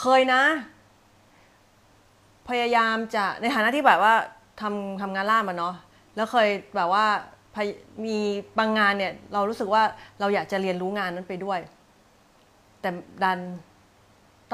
[0.00, 0.42] เคยนะ
[2.48, 4.14] พยายามจะในฐานะที่แบบว่า
[4.60, 5.74] ทำทำงานล่ามมาเนาะ
[6.16, 7.06] แล้วเคยแบบว่า
[8.04, 8.16] มี
[8.58, 9.82] บางงานเนี่ยเรารู้สึกว่า
[10.20, 11.58] เราอยากจะเรียนรู้งานนั้นไปด้วย
[12.80, 12.90] แต่
[13.22, 13.38] ดัน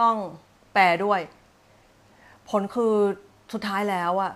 [0.01, 0.17] ต้อง
[0.73, 1.21] แปลด้วย
[2.51, 2.95] ผลคือ
[3.53, 4.33] สุดท้ายแล้วอะ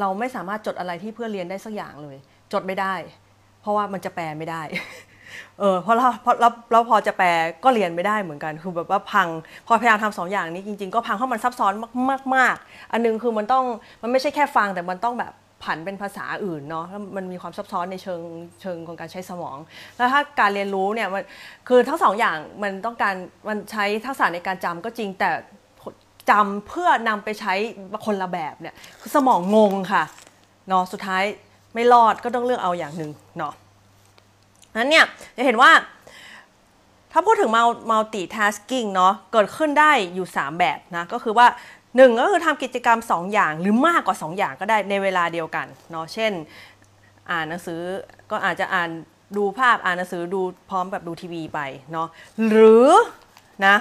[0.00, 2.16] เราไม่สามารถจดอะไรที่เพื่อเรียนได้สักอย่างเลย
[2.52, 2.94] จดไม่ได้
[3.60, 4.62] เพราะว่ามันจะแปลไม่ได้
[5.58, 7.28] เออเพราะเราเพราะเราเราพอจะแปล
[7.64, 9.28] ก็เรียนไม่ได้เหมือนกันคือแบบว่าพัง
[9.66, 11.72] พอพยายามทำสองอย่างนี้จริง ๆ ก็พังเพราะมันซับซ้อน
[12.10, 13.64] มากมากๆอันนึงคือมันต้อง
[14.02, 15.32] มันไม่ใช่แค่ฟังแต่มันต้องแบบ
[15.64, 18.20] ผันเป็นภาษาอื่นเนาะแล้วมันมีความซับซ้อนในเชิง
[18.60, 19.56] เชิงของการใช้สมอง
[19.96, 21.22] แล้วถ้าการเรียนรู้เนี่ยมัน
[21.68, 23.14] คือทั้งสองอย่างมันต้องการ
[23.48, 25.30] มันใช้ทักษะในการจำก็จริงแต่
[26.30, 27.54] จำเพื่อนำไปใช้
[28.06, 30.04] คนละแบบเนี่ยคือสมองงงค่ะ
[30.68, 31.22] เนาะสุดท้าย
[31.74, 33.52] ไม่รอดก็ต้องเลือกเอาอย่างหนึ่งเนาะ
[34.76, 35.04] นั้นเนี่ย
[35.36, 35.70] จะเห็นว่า
[37.12, 37.50] ถ้าพูดถึง
[37.90, 41.46] multitasking เนาะเกิดขึ้นได้อยู่ 3 แบบนะ ก็คือว่า
[41.96, 46.32] หนึ่งก็คือทำกิจกรรม 2 อย่างหรือมากกว่า 2 อย่างก็ได้ในเวลาเดียวกันเนาะเช่น
[47.30, 47.80] อ่านหนังสือ
[48.30, 48.90] ก็อาจจะอ่าน
[49.36, 51.60] ดูภาพอ่านหนังสือดูพร้อมแบบดูทีวีไป
[51.92, 52.08] เนาะ
[52.48, 52.88] หรือ
[53.66, 53.76] นะ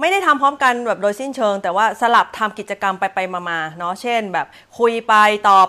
[0.00, 4.46] ไม่ได้ทำพร้อมกันแบบโดยสิ้นเชิง แต่ว่าสลับทำกิจกรรมไปไปมาๆเนาะเช่น แบบ
[4.78, 5.14] คุยไป
[5.48, 5.68] ตอบ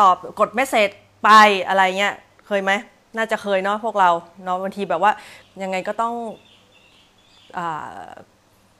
[0.00, 0.90] ตอบกดเมสเซจ
[1.24, 1.30] ไป
[1.68, 2.14] อะไรเงี้ย
[2.46, 2.72] เคยไหม
[3.16, 4.10] น่าจะเคยเนาะพวกเรา
[4.44, 5.12] เนาะบางทีแบบว่า
[5.62, 6.14] ยังไงก็ต้อง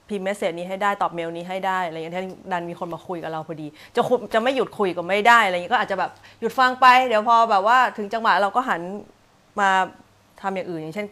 [0.09, 2.15] พิมพ์เมสเซจนี้ให้ได้ตอบเมลนี้ให้ได้อะไรเงี้ย
[2.51, 4.01] ดันมีคนมาคุยกับเราพอดี จะ
[4.33, 8.81] จะไม่หยุดคุยก็ไม่ได้อะไรเงี้ยก็อาจจะแบบหยุดฟังไปเดี๋ยวพอแบบว่าถึงจังหวะเราก็หัน
[9.59, 9.69] มา
[10.41, 11.07] ทำอย่างอื่นอย่างเช่น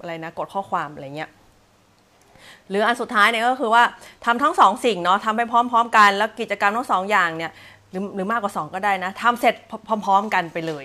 [0.00, 1.30] อะไรนะกดข้อความอะไรเงี้ย
[2.68, 3.82] หรืออันสุดท้ายเนี่ยก็คือว่า
[4.24, 7.52] ทำทั้งสองสิ่งเนาะทำไปพร้อม ๆ กัน แล้วกิจกรรมทั้งสองอย่างเนี่ย
[7.90, 9.54] หรือหรือมากกว่า 2 ก็ได้นะทำเสร็จ
[10.04, 10.84] พร้อม ๆ กันไปเลย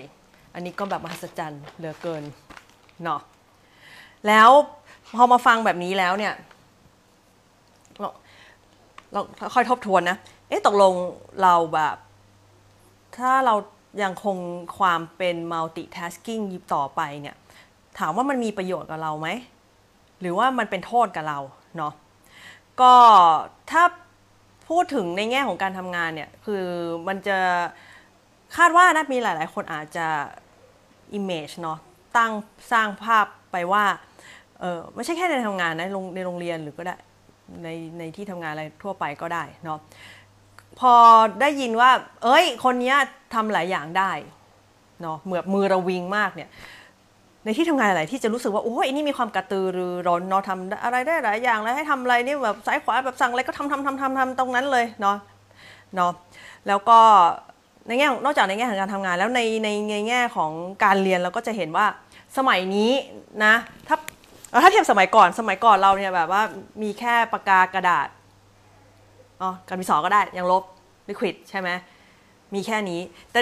[0.54, 2.22] อันนี้ก็แบบมหัศจรรย์เหลือเกิน
[3.04, 3.20] เนาะ
[4.26, 4.50] แล้ว
[5.14, 6.34] พอมาฟังแบบนี้แล้วเนี่ย
[7.98, 8.08] เรา
[9.12, 9.20] เรา
[9.54, 10.16] ค่อยทบทวนนะ
[10.48, 10.94] เอ๊ะตกลง
[11.42, 11.96] เราแบบ
[13.16, 13.54] ถ้าเรา
[14.02, 14.36] ยังคง
[14.78, 16.42] ความเป็น multitasking
[16.74, 17.36] ต่อไปเนี่ย
[17.98, 19.28] ถามว่ามันมีประโยชน์กับเราไหม
[20.20, 21.38] หรือว่ามันเป็นโทษกับเรา
[21.78, 21.94] เนาะ
[22.80, 22.94] ก็
[23.70, 23.82] ถ้า
[24.68, 26.64] พูดถึงในแง่ของการทำงานเนี่ยคือ
[27.08, 27.38] มันจะ
[28.56, 30.06] คาดว่านะมีหลาย ๆ คนอาจจะ
[31.18, 31.78] image เนาะ
[32.16, 32.32] ตั้ง
[32.72, 33.84] สร้างภาพไปว่า
[34.60, 36.96] เออไม่ใช่แค่ในทำงานนะในโรงเรียนหรือก็ได้
[37.64, 39.78] ในในที่ทำงานอะไรทั่วไปก็ได้เนาะ
[40.80, 40.94] พอ
[41.40, 41.90] ได้ยินว่า
[42.24, 42.94] เอ้ย คนนี้
[43.34, 44.12] ทำหลายอย่างได้
[45.02, 46.50] เนาะเหมือนมือระวิงมากเนี่ย
[47.48, 55.16] ในที่ทำงานอะไรที่จะรู้สึกว่าโอ้ยนี่มีความกระตือรือร้นเนาะทำอะไรได้หลายอย่างแล้วให้ทำอะไรนี่แบบซ้ายขวาแบบสั่งอะไรก็ทำทำทำทำทำตรงนั้นเลยเนาะ
[55.94, 56.12] เนาะ
[56.68, 56.98] แล้วก็
[57.86, 60.50] ในแง่นอกจากในแง่ของการทำงาน แล้วในในในแง่ของ
[60.84, 61.86] การเรียนเราก็จะเห็นว่า
[62.36, 62.90] สมัยนี้
[63.44, 63.54] นะ
[63.88, 63.96] ถ้า
[64.62, 66.42] ถ้าเทียบสมัยก่อนสมัยก่อนเราเนี่ยแบบว่า
[66.82, 68.08] มีแค่ปากกากระดาษ
[69.40, 70.62] อ๋อการมีสอก็ได้ยังลบ
[71.08, 71.68] ลิควิดใช่ไหม
[72.54, 73.00] มีแค่นี้
[73.32, 73.40] แต่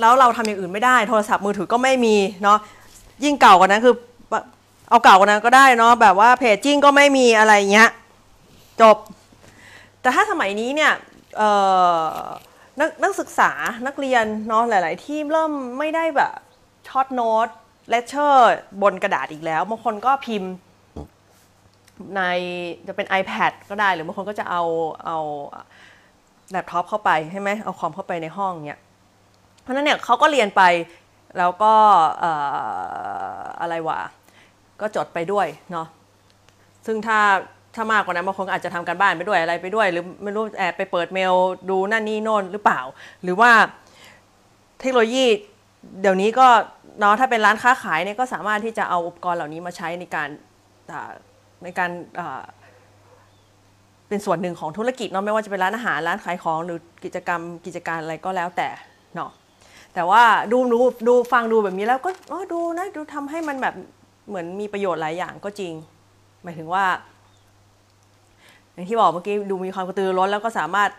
[0.00, 2.58] แล้วเราทำอย่างอื่นไม่ได้ โทรศัพท์มือถือก็ไม่มีเนาะ
[3.24, 3.94] ยิ่งเก่ากว่านั้นคือ
[4.88, 7.90] เอาเก่ากว่านั้นก็ได้เนาะแบบว่าเพจจิ้งก็ไม่มีอะไรเงี้ย
[8.80, 8.96] จบ
[10.00, 10.92] แต่ถ้าสมัยนี้เนี่ย
[12.80, 13.50] นักนักศึกษา
[13.86, 16.32] นักเรียนเนาะหลาย ๆ ที่เริ่มไม่ได้แบบ
[16.88, 17.48] short note
[17.90, 18.48] lecture
[18.82, 20.52] บนกระดาษอีกแล้วบางคนก็พิมพ์
[22.14, 22.20] ใน
[22.86, 24.62] จะเป็น iPad ก็ได้หรือบางคนก็จะเอา
[25.04, 25.18] เอา
[26.50, 28.80] แล็ปท็อปเข้าไปใช่ไหมเอาคอมเข้าไปในห้องเนี่ย
[29.60, 30.62] เพราะนั้นเนี่ยเขาก็เรียนไป
[31.38, 31.74] แล้วก็
[33.60, 34.00] อะไรวะ
[34.80, 35.86] ก็จดไปด้วยเนาะ
[36.86, 37.20] ซึ่งถ้า
[37.74, 41.34] ถ้ามากกว่านั้นบางคนอาจจะทำการบ้านไปด้วยอะไรไปด้วย หรือไม่รู้แอบไปเปิดเมล
[41.70, 42.80] ดูนั่นนี่โน่นหรือเปล่า
[43.22, 43.50] หรือว่า
[44.80, 45.24] เทคโนโลยี
[46.00, 46.48] เดี๋ยวนี้ก็
[47.00, 50.28] เนาะถ้าเป็นร้านค้าขายเนี่ยก็สามารถที่จะเอาอุปกรณ์เหล่านี้มาใช้ในการ
[51.64, 51.90] ในการ
[54.08, 58.68] เป็นส่วนหนึ่งของธุรกิจเนาะไม่ว่าจะเป็นร้านอาหารร้านขายของหรือกิจกรรมกิจการอะไรก็แล้วแต่
[59.14, 59.30] เนาะ
[59.94, 60.22] แต่ว่า
[60.52, 62.10] ดูดูดูฟังดูแบบนี้แล้วก็
[62.52, 63.74] ดูนะดูทำให้มันแบบ
[64.28, 65.72] เหมือนมีประโยชน์หลายอย่างก็จริง
[66.42, 66.84] หมายถึงว่า
[68.72, 70.90] อย่างที่บอกเมื่อกี้ดูมีความกระตือร้นแล้วก็สามารถ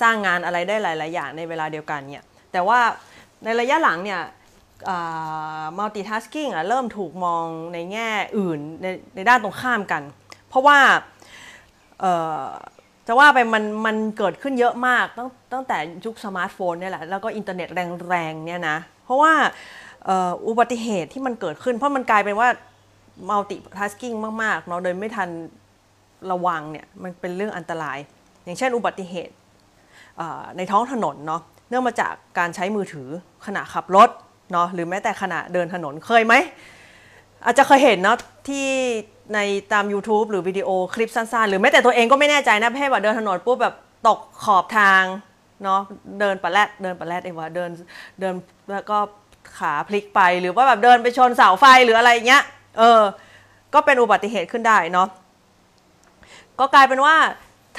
[0.00, 2.80] สร้างงานอะไรได้หลาย ๆ อย่างในเวลาเดียวกันเนี่ยแต่ว่า
[3.44, 4.20] ในระยะหลังเนี่ย
[5.78, 10.02] multitasking อะเริ่มถูกมองในแง่อื่นในในด้านตรงข้ามกัน
[10.48, 10.78] เพราะว่า
[13.12, 17.68] จะว่าไปมันมันเกิดขึ้นเยอะมากตั้งตั้งแต่ยุคสมาร์ทโฟนเนี่ยแหละแล้วก็อินเทอร์เน็ต
[18.08, 19.32] แรงๆเนี่ยนะ เพราะว่า
[20.48, 22.48] อุบัติเหตุที่มันเกิดขึ้น เพราะมันกลายเป็นว่า
[23.30, 25.28] multitasking มากๆเนาะโดยไม่ทัน
[26.30, 27.98] ระวังเนี่ยมันเป็นเรื่องอันตราย
[28.44, 29.34] อย่างเช่นอุบัติเหตุ
[30.56, 33.08] ในท้องถนนเนาะเนื่องมาจากการใช้มือถือ
[33.46, 34.10] ขณะขับรถ
[34.52, 36.34] เนาะหรือแม้แต่ขณะเดินถนนเคยไหม
[37.44, 38.16] อาจจะเคยเห็นเนาะ
[38.50, 38.68] ที่
[39.34, 39.38] ใน
[39.72, 43.74] ตาม YouTube หรือวิดีโอคลิปสั้นๆ หรือแม้แต่ตัวเองก็ไม่แน่ใจนะแค่ว่าเดินถนนปุ๊บแบบ
[44.08, 45.04] ตกขอบทาง
[45.64, 45.80] เนาะ
[46.20, 47.70] เดินปะแรดเดินปะแรดเองว่าเดิน
[48.20, 48.34] เดิน
[48.72, 48.98] แล้วก็
[49.58, 52.42] ขาพลิกไปหรือว่าแบบเดินไปชนเสาไฟหรืออะไรเงี้ย
[52.78, 53.00] เออ
[53.74, 55.08] ก็เป็นอุบัติเหตุขึ้นได้เนาะ
[56.58, 57.16] ก็กลายเป็นว่า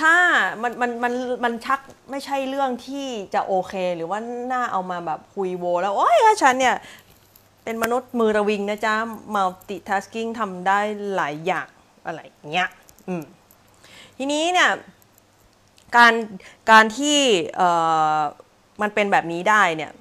[0.02, 0.16] ถ้า
[0.62, 1.80] มันมันมันมันชัก
[2.12, 4.20] ไม่ใช่เรื่องที่จะโอเค หรือว่า
[4.52, 6.76] น่าเอามาแบบคุยโวแล้วโอ้ยฉันเนี่ย
[7.64, 8.96] เป็นมนุษย์มือระวิงนะจ๊ะ
[9.36, 10.80] multitasking ทำได้
[11.16, 11.68] หลายอย่าง
[12.06, 12.20] อะไร
[12.52, 12.70] เงี้ย
[13.08, 13.24] อืม
[14.18, 14.70] ทีนี้เนี่ย
[15.96, 16.14] การ
[16.72, 17.18] การที่
[17.56, 17.70] เอ่
[18.18, 18.20] อ
[18.82, 19.92] มันเป็นแบบนี้ได้เนี่ย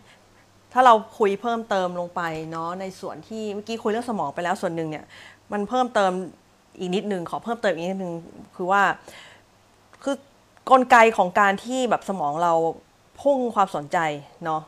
[0.72, 5.04] ถ้าเราคุยเพิ่มเติมลงไปเนาะในส่วนที่เมื่อกี้คุยเรื่องสมองไปแล้วส่วนหนึ่งเนี่ย
[5.52, 6.12] มันเพิ่มเติม
[6.78, 8.14] อีกนิดนึงขอเพิ่มเติมอีกนิดนึง
[8.56, 8.82] คือว่า
[10.02, 10.16] คือ
[10.70, 12.52] กลไกของการที่แบบสมองเรา
[13.20, 13.98] พุ่งความสนใจ
[14.44, 14.62] เนาะ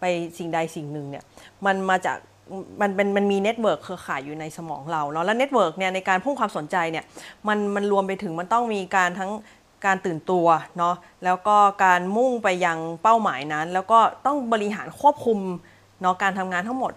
[0.00, 0.04] ไป
[0.38, 1.24] สิ่งใดสิ่งหนึ่งเนี่ย
[1.66, 2.18] มันมาจาก
[2.80, 7.04] มันเป็นมันมี network เครือข่ายอยู่ในสมองเราเนาะแล้ว network เนี่ยในการพุ่งความสนใจเนี่ย
[7.48, 9.30] มันมันรวมไปถึงมันต้องมีการทั้ง
[9.86, 10.46] การตื่นตัว
[10.78, 15.38] เนาะแล้วก็การมุ่งไปยังเป้าหมายนั้น แล้วก็ต้องบริหารควบคุม
[16.00, 16.92] เนาะการทำงานทั้งหมด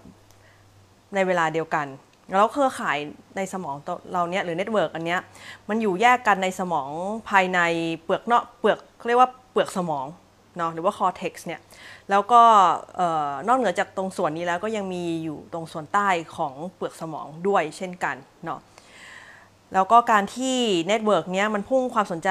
[1.16, 1.88] ในเวลาเดียวกัน
[2.36, 2.98] แล้วเครือข่าย
[3.38, 3.76] ในสมอง
[4.14, 5.20] เราเนี้ยหรือ network อันเนี้ย
[5.70, 6.90] มันอยู่แยกกันในสมอง
[7.30, 7.60] ภายใน
[8.04, 10.06] เปลือกนอกเปลือกเรียกว่าเปลือกสมอง
[10.58, 11.62] เนาะหรือว่า cortex เนี่ย
[12.10, 12.42] แล้วก็
[13.48, 18.60] นอกเหนือจากตรงส่วนนี้แล้วก็ยังมีอยู่ตรงส่วนใต้ของเปลือกสมองด้วยเช่นกันเนาะ
[19.74, 20.58] แล้วก็การที่
[20.88, 22.30] network เนี้ยมันพุ่งความสนใจ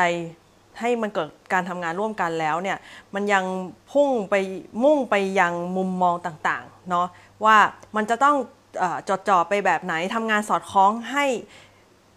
[0.80, 2.78] ให้มันเกิดการทำงานร่วมกันแล้วเนี่ย
[3.14, 3.44] มันยัง
[3.92, 4.34] พุ่งไป
[4.84, 7.06] มุ่งไปยังมุมมองต่างๆเนาะ
[7.44, 7.56] ว่า
[7.96, 8.36] มันจะต้อง
[9.08, 11.24] จดจ่อไปแบบไหนทำงานสอดคล้องให้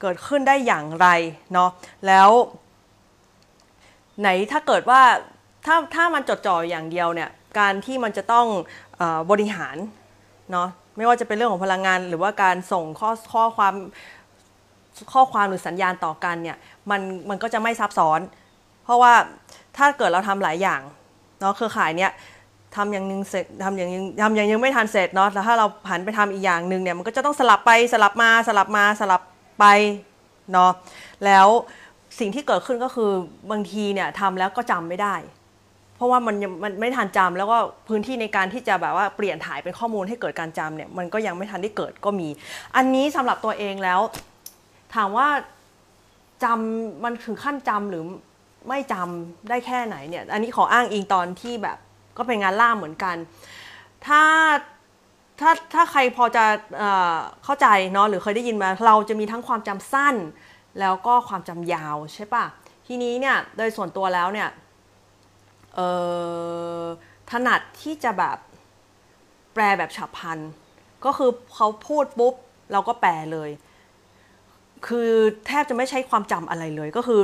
[0.01, 1.07] เกิดขึ้นได้อย่างไร
[1.53, 1.69] เนาะ
[2.07, 2.29] แล้ว
[4.19, 5.01] ไหนถ้าเกิดว่า
[5.65, 8.45] ถ้าถ้ามันจดจ่ออย่างเดียวเนี่ยการที่มันจะต้อง
[9.01, 9.77] อบริหาร
[10.51, 13.73] เนาะไม่ว่าจะเป็นเรื่องของพลังงาน หรือว่าการส่งข้อข้อความ
[15.13, 16.57] ข้อความหรือสัญญาณต่อกันเนี่ย
[16.89, 18.19] มันมันก็จะไม่ซับซ้อน
[18.83, 19.13] เพราะว่า
[19.77, 20.81] ถ้าเกิดเราทำหลายอย่าง
[21.39, 22.11] เนาะเครือข่ายเนี้ย
[22.75, 29.21] ทำอย่างนึงเสร็จทำอย่างนึงทำอย่างยังไม่ทันเสร็จเนาะแล้วถ้าเราผันไปทำอีกอย่างหนึ่งเนี่ยมันก็จะต้องสลับไปสลับมาสลับมาสลับ
[29.59, 29.65] ไป
[30.51, 30.71] เนาะ
[31.25, 31.47] แล้ว
[32.19, 33.11] สิ่งที่เกิดขึ้นก็คือ
[33.51, 35.15] บางทีเนี่ยทำแล้วก็จำไม่ได้
[35.95, 42.27] เพราะว่ามันยังมันไม่ทันจำแล้วก็พื้นที่ในการที่จะแบบว่าเปลี่ยนถ่ายเป็นข้อมูลให้เกิดการจำเนี่ยมันก็ยังไม่ทันได้เกิดก็มี
[42.75, 43.99] อันนี้สำหรับตัวเองแล้ว
[44.95, 45.27] ถามว่า
[46.43, 48.03] จำมันถึงขั้นจำหรือ
[48.69, 51.77] ไม่จำได้แค่ไหนเนี่ย อันนี้ขออ้างอิงตอนที่แบบ
[52.17, 53.15] ก็เป็นงานล่ามเหมือนกัน
[54.07, 54.21] ถ้า
[55.39, 56.45] ถ้าถ้าใครพอจะ
[56.77, 56.83] เอ
[57.43, 60.15] เข้าใจเนาะหรือเคยได้ยินมา เราจะมีทั้งความจำสั้น
[60.79, 62.45] แล้วก็ความจำยาวใช่ปะ
[62.87, 64.49] ทีนี้เนี่ยโดยส่วนตัวแล้วเนี่ย
[67.31, 68.37] ถนัดที่จะแบบ
[69.53, 70.39] แปลแบบฉับพลัน
[71.05, 72.33] ก็คือเขาพูดปุ๊บ
[72.71, 73.49] เราก็แปลเลย
[74.87, 75.09] คือ
[75.47, 77.21] แทบจะไม่ใช้ความจำอะไรเลยก็คือ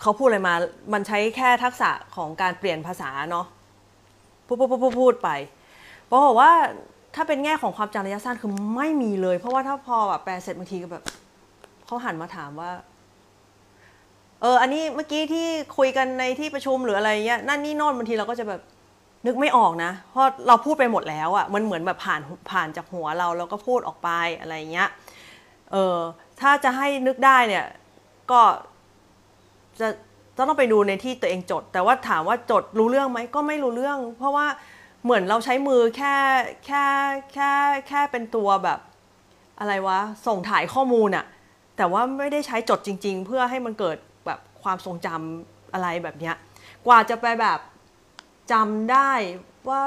[0.00, 0.54] เขาพูดอะไรมา
[0.92, 3.46] มันใช้แค่ทักษะของการเปลี่ยนภาษาเนาะ
[4.46, 5.30] พูดพูดพูดพูดพูดไป
[6.06, 6.50] เพราะบอกว่า
[7.14, 11.04] ถ้าเป็นแง่ของความจำระยะสั้นคือไม่มีเลย เพราะว่าถ้าพอแบบแปลเสร็จบางทีก็แบบ
[11.86, 12.70] เขาหันมาถามว่า
[14.44, 18.60] เอออันนี้เมื่อกี้ที่คุยกันในที่ประชุมหรืออะไรเงี้ยนั่นนี่โน่นบางทีเราก็จะแบบ
[19.26, 24.08] นึกไม่ออกนะ เพราะเราพูดไปหมดแล้วอะมันเหมือนแบบผ่านผ่านจากหัวเราแล้วก็พูดออกไป
[24.40, 24.88] อะไรเงี้ย
[25.72, 25.98] เออ
[26.40, 27.66] ถ้าจะให้นึกได้เนี่ย
[28.30, 28.40] ก็
[29.80, 29.88] จะ
[30.36, 34.46] ต้องไปดูในที่ตัวเองจด แต่ว่าถามว่าจดรู้เรื่องไหมก็ไม่รู้เรื่อง เพราะว่า
[35.04, 36.16] เหมือนเราใช้มือแค่
[36.66, 36.84] แค่
[37.34, 37.50] แค่
[37.88, 38.78] แค่เป็นตัวแบบ
[39.58, 41.24] อะไรวะส่งถ่ายข้อมูลอะ
[41.76, 43.98] แต่ว่าไม่ได้ใช้จดจริง ๆ เพื่อให้มันเกิด
[44.64, 46.34] ความทรงจำอะไรแบบเนี้ย
[46.86, 47.58] กว่าจะไปแบบ
[48.52, 49.10] จำได้
[49.68, 49.82] ว่า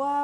[0.00, 0.14] ว่า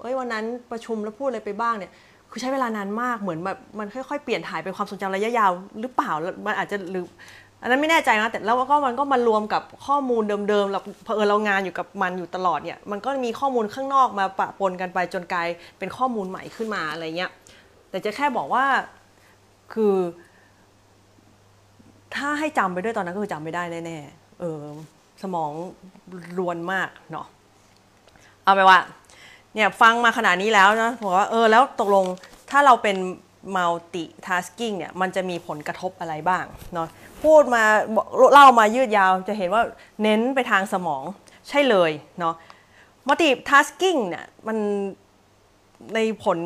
[0.00, 1.92] เอ้ยวันนั้นประชุมแล้วพูดอะไรไปบ้างเนี่ย
[2.30, 6.12] คือใช้เวลานานมากเหมือนแบบมันค่อยๆเปลี่ยนถ่ายเป็นความทรงจำระยะยาว หรือเปล่า
[6.46, 7.04] มันอาจจะหรือ
[7.62, 17.30] อันนั้นไม่แน่ใจนะแต่แล้วก็มันก็มารวมกับข้อมูลเดิมๆเราเผอิญเรางานอยู่กับมันอยู่ตลอดเนี่ยมันก็มีข้อมูลข้างนอกมาปะปนกันไปจนกลายเป็นข้อมูลใหม่ขึ้นมาอะไรเงี้ย
[17.90, 18.64] แต่จะแค่บอกว่า
[19.72, 19.94] คือ
[22.14, 24.62] ถ้าให้จำไปด้วยตอนนั้นก็คือจำไม่ได้แน่ๆเออ
[25.22, 25.52] สมอง
[26.38, 27.26] รวนมากเนาะ
[28.44, 28.78] เอาไปว่า
[29.54, 32.04] เนี่ยฟังมาขนาดนี้แล้วนะบอกว่าเออแล้วตกลง
[32.50, 32.96] ถ้าเราเป็น
[33.56, 36.44] multitasking เนี่ยมันจะมีผลกระทบอะไรบ้าง
[36.74, 36.88] เนาะ
[37.24, 37.62] พูดมา
[38.32, 39.62] เล่ามายืดยาวจะเห็นว่า
[40.02, 41.02] เน้นไปทางสมอง
[41.48, 42.34] ใช่เลยเนาะ
[43.08, 44.58] multitasking เนี่ยมัน
[45.94, 46.38] ในผล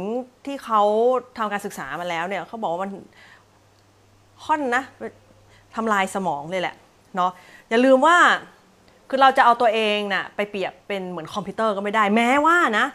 [0.46, 0.82] ที่เขา
[1.38, 2.90] ทำการศึกษามาแล้วเนี่ยเขาบอกว่ามัน
[4.44, 4.82] ค่อนนะ
[5.76, 6.74] ทำลายสมองเลยแหละ
[7.16, 7.30] เนาะ
[7.70, 8.16] อย่าลืมว่า
[9.08, 12.86] คือเราจะเอาตัวเองน่ะไปเปรียบเป็นเหมือนคอมพิวเตอร์ก็ไม่ได้แม้ว่านะ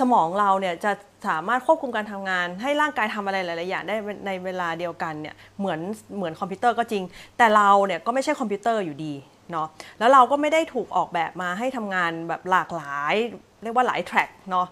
[0.00, 0.92] สมองเราเนี่ยจะ
[1.28, 5.80] สามารถควบคุมการทำงาน ให้ร่างกายทำอะไรหลาย ๆ อย่างได้ในเวลาเดียวกันเนี่ยเหมือน
[6.16, 7.02] เหมือนคอมพิวเตอร์ก็จริง
[7.38, 9.14] แต่เราเนี่ยก็ไม่ใช่คอมพิวเตอร์อยู่ดี
[9.52, 9.66] เนาะ
[9.98, 13.14] แล้วเราก็ไม่ได้ถูกออกแบบมาให้ทำงานแบบหลากหลาย
[13.62, 14.66] เรียกว่าหลาย track เนาะ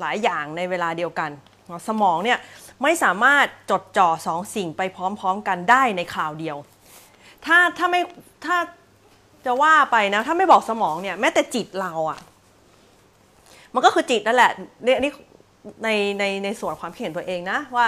[0.00, 1.30] หลายอย่างในเวลาเดียวกัน
[1.88, 2.38] สมองเนี่ย
[2.82, 6.56] ไม่สามารถจดจ่อสองสิ่งไปพร้อมๆกันได้ในคราวเดียว
[7.44, 8.00] ถ้าถ้าไม่
[8.44, 8.56] ถ้า
[9.46, 12.20] จะว่าไปนะ ถ้าไม่บอกสมองเนี่ยแม้แต่จิตเราอะ
[13.74, 14.50] มันก็คือจิตนั่นแหละ
[14.86, 15.12] นี่นี่
[15.84, 17.86] ในในในส่วนความเห็นตัวเองนะว่า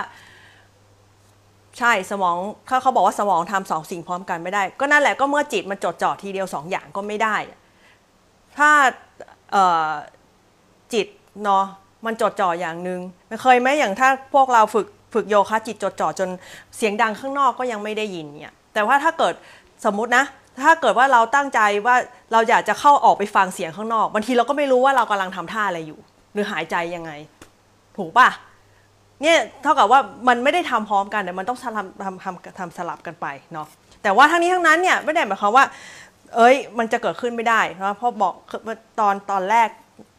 [1.79, 7.37] ใช่สมองเขาเขาบอกว่าสมองทำสองสิ่งพร้อมกันไม่ได้ ก็นั่นแหละก็เมื่อจิตมันจดจ่อทีเดียวสองอย่างก็ไม่ได้
[8.57, 8.71] ถ้า
[10.93, 11.07] จิต
[11.45, 11.65] เนาะ
[12.07, 13.01] มันจดจ่ออย่างหนึ่ง
[13.43, 16.29] เคยไหมอย่างถ้าพวกเราฝึกฝึกโยคะจิตจดจ่อจน
[16.77, 19.35] เสียงดังข้างนอกก็ยังไม่ได้ยินเนี่ยแต่ว่าถ้าเกิด
[19.85, 20.25] สมมตินะ
[20.63, 21.97] ถ้าเกิดว่าเราตั้งใจว่า
[22.33, 25.99] เราอยากจะเข้าออกไปฟังเสียงข้างนอกบางทีเราก็ไม่รู้ว่าเรากำลังทำท่าอะไรอยู่
[26.33, 27.11] หรือหายใจยังไง
[27.97, 28.29] ถูกปะ
[29.23, 33.67] เนี่ยเท่ากับว่ามันไม่ได้ทำพร้อมกันแต่มันต้องทำทำทำทำสลับกันไปเนาะ
[34.03, 35.65] แต่ว่าทั้งนี้ทั้งนั้นเนี่ยไม่ได้หมายความว่า
[36.37, 38.33] เอ้ยมันจะเกิดขึ้นไม่ได้นะเพราะบอก
[39.01, 39.69] ตอนตอนแรก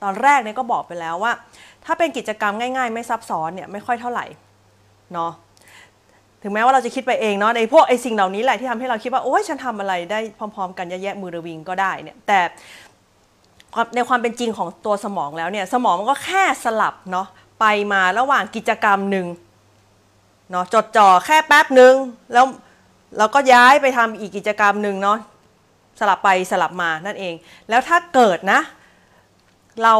[0.04, 1.34] ตอนแรกเนี่ยก็บอกไปแล้วว่า
[1.88, 4.26] ถ้าเป็นกิจกรรมง่ายๆ ไม่ซับซ้อนเนี่ยไม่ค่อยเท่าไหร่
[5.14, 5.32] เนาะ
[6.44, 12.40] ถึงแม้ว่าเราจะคิดไปเองเนาะในพวกไอ้สิ่งเหล่านี้แหละที่ทำให้เราคิดว่าโอ้ยฉันทำอะไรได้พร้อม ๆ กันเยะแยะมือระวิงก็ได้เนี่ยแต่
[13.96, 17.28] ในความเป็นจริงของตัวสมองแล้วเนี่ยสมองมันก็แค่สลับเนาะ
[17.60, 19.28] ไปมาระหว่างกิจกรรมหนึ่ง
[20.52, 21.94] เนาะจดจ่อแค่แป๊บหนึ่ง
[22.34, 22.46] แล้ว
[23.18, 25.18] เราก็ย้ายไปทำอีกกิจกรรมหนึ่งเนาะ
[26.00, 27.34] สลับไปสลับมานั่นเอง
[27.70, 28.60] แล้วถ้าเกิดนะ
[29.84, 29.94] เรา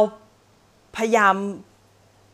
[0.96, 1.34] พยายาม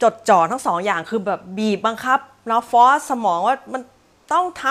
[0.02, 2.18] จดจ่อทั้งสองอย่างคือแบบบีบบังคับ
[2.48, 3.82] เนาะฟอสสมองว่ามัน
[4.32, 4.64] ต้องท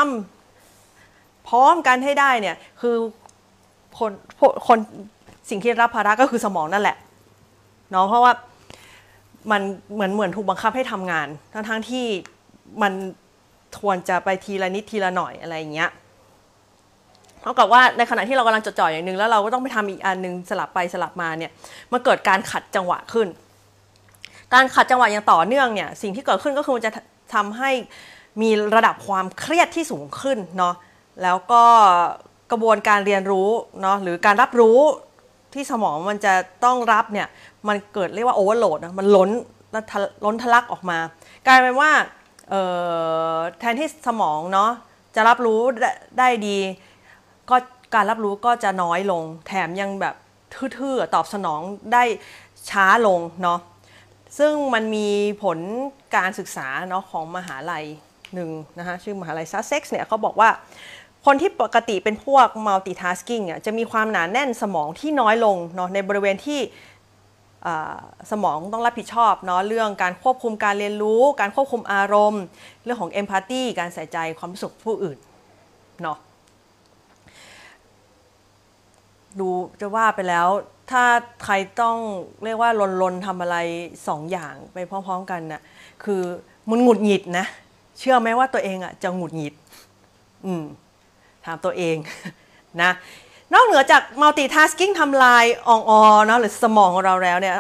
[0.72, 2.96] ำพร้อมกันให้ได้เนี่ยคือ
[3.98, 4.12] คน
[4.68, 4.78] คน
[5.50, 6.98] สิ่งที่รับภาระก็คือสมองนั่นแหละ
[7.92, 8.32] เนาะเพราะว่า
[9.52, 9.62] มัน
[9.94, 12.06] เหมือนเหมือนถูกบังคับให้ทำงาน ทั้งทั้งที่
[12.82, 12.94] มัน
[13.82, 15.90] ควรจะไปทีละนิดทีละหน่อยอะไรอย่างเงี้ย
[17.42, 21.52] เท่ากับว่าในขณะที่เรากำลังจดจ่ออย่างหนึ่งแล้วเราก็ต้องไปทำอีกอันนึงสลับไปสลับมาเนี่ย
[21.92, 23.28] มันเกิดการขัดจังหวะขึ้น
[24.54, 26.92] การขัดจังหวะอย่างต่อเนื่องเนี่ยสิ่งที่เกิดขึ้นก็คือมันจะ
[27.34, 27.72] ทำให้
[28.42, 30.76] มีระดับความเครียดที่สูงขึ้นเนาะ
[31.24, 31.64] แล้วก็
[32.52, 33.50] กระบวนการเรียนรู้
[33.82, 34.80] เนาะหรือการรับรู้
[35.54, 36.34] ที่สมองมันจะ
[36.66, 37.28] ต้องรับเนี่ย
[37.68, 39.30] มันเกิดเรียกว่าโอเวอร์โหลดนะมันล้น
[40.26, 40.98] ล้นทะลักออกมา
[41.48, 41.92] กลายเป็นว่า
[43.60, 44.72] แทนที่สมองเนาะ
[45.16, 45.60] จะรับรู้
[46.20, 46.58] ได้ดี
[47.50, 47.56] ก็
[47.96, 50.16] การรับรู้ก็จะน้อยลง แถมยังแบบ
[50.78, 51.62] ทื่อๆตอบสนอง
[51.94, 52.04] ได้
[52.70, 53.60] ช้าลงเนาะ
[54.38, 55.08] ซึ่งมันมี
[55.44, 55.60] ผล
[56.16, 57.86] การศึกษาเนาะของมหาลัย
[58.34, 60.50] หนึ่งนะคะชื่อมหาลัยซัสเซ็กซ์เนี่ยเขาบอกว่า
[61.26, 66.60] คนที่ปกติเป็นพวก multitasking อะจะมีความหนาแน่นสมองที่น้อยลงเนาะในบริเวณที่
[68.32, 72.44] สมองต้องรับผิดชอบเนาะเรื่องการควบคุมการเรียนรู้ การควบคุมอารมณ์
[72.84, 75.18] เรื่องของ empathy การใส่ใจความรู้สึกผู้อื่น
[76.02, 76.18] เนาะ
[79.40, 79.50] ดู
[79.82, 80.48] จะว่าไปแล้ว
[80.92, 81.04] ถ้า
[81.44, 81.98] ใครต้อง
[82.44, 83.58] เรียกว่าลนลนทำอะไร
[84.08, 85.62] สองอย่างไปพร้อมๆกันนะ่ะ
[86.04, 86.22] คือ
[86.70, 87.46] มันหงุดหงิดนะ
[88.00, 89.54] เชื่อไหมว่าตัวเองอะจะหงุดหงิด
[90.46, 90.64] อืม
[91.46, 91.96] ถามตัวเอง
[92.82, 92.92] นะ
[93.54, 95.92] นอกเหนือจาก multitasking ทำลายองอ
[96.26, 97.56] เนาะหรือสมองของเราแล้วเนี่ย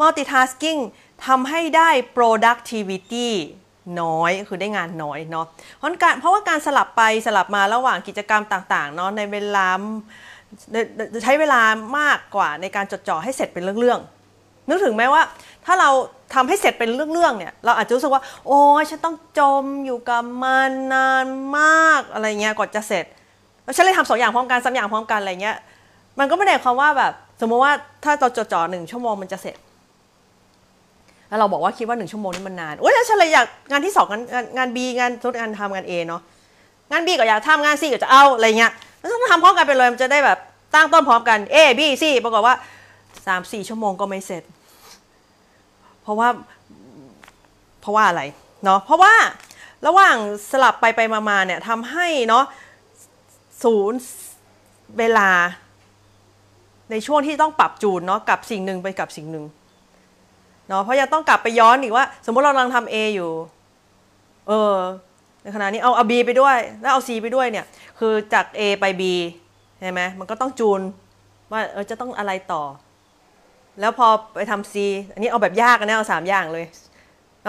[0.00, 0.80] multitasking
[1.26, 3.28] ทำให้ได้ productivity
[4.00, 9.68] น้อยคือได้งานน้อยเนาะเพราะการเพราะว่าการสลับไปสลับมาระหว่างกิจกรรมต่างๆเนาะในเวลา
[11.22, 11.60] ใช้เวลา
[11.98, 15.22] มากกว่าในการจดจ่อให้เสร็จเป็นเรื่องๆนึกถึงไหมว่า
[15.66, 15.90] ถ้าเรา
[16.34, 18.58] ทำให้เสร็จเป็นเรื่องๆเนี่ยเราอาจจะรู้สึกว่า โอ้
[18.90, 21.26] ฉันต้องจมอยู่กับมันนาน
[21.58, 23.04] มากอะไรเงี้ยกว่าจะเสร็จ
[23.64, 25.56] แล้วฉันเลยทำสองอย่างพร้อมกันสามอย่างพร้อมกันอะไรเงี้ย
[26.18, 27.72] มันก็ไม่ได้ความว่าแบบสมมติว่า
[28.04, 29.56] ถ้าเราจดจ่อหนึ่งชั่วโมงมันจะเสร็จ
[31.28, 36.22] แล้วเราบอกว่าคิดว่าหนึ่งชั่วโมงนี่มันนานโอ้ยแล้วฉันเลยอยากงานที่สองงานงานบีงานทุกงานทำงานเอเนาะ
[36.92, 38.72] งานบีก็อยากทำงานซีก็จะเอาอะไรเงี้ย
[39.12, 40.38] ต้องทำพร้อมกันไปเลยมันจะได้แบบ
[40.74, 42.54] ตั้งต้นพร้อมกัน A B C ปรากฏว่า
[43.26, 44.42] สามสี่ชั่วโมงก็ไม่เสร็จ
[46.02, 46.28] เพราะว่า
[47.80, 48.22] เพราะว่าอะไร
[48.64, 49.14] เนาะเพราะว่า
[49.86, 50.16] ระหว่าง
[50.50, 52.44] สลับไปไปมาเนี่ยทำให้เนาะ
[53.62, 54.00] ศูนย์
[54.98, 55.30] เวลา
[56.90, 59.44] ในช่วงที่ต้องปรับจูนเนาะกับสิ่งหนึ่งไปกับสิ่งหนึ่ง
[60.68, 63.30] เนาะเพราะยังต้องกลับไปย้อนอีกว่า สมมติเรากำลังทำ A อยู่
[64.48, 64.74] เออ
[65.54, 67.64] ขณะนี้เอาเอา B ไปด้วย แล้วเอา C ไปด้วยเนี่ย
[67.98, 69.02] คือจาก A ไป B
[69.80, 70.80] ใช่ไหมมันก็ต้องจูน
[71.52, 72.62] ว่าเออจะต้องอะไรต่อ
[73.80, 74.74] แล้วพอไปทำ C
[75.12, 76.66] อันนี้เอาแบบยากนะเอาสามอย่างเลย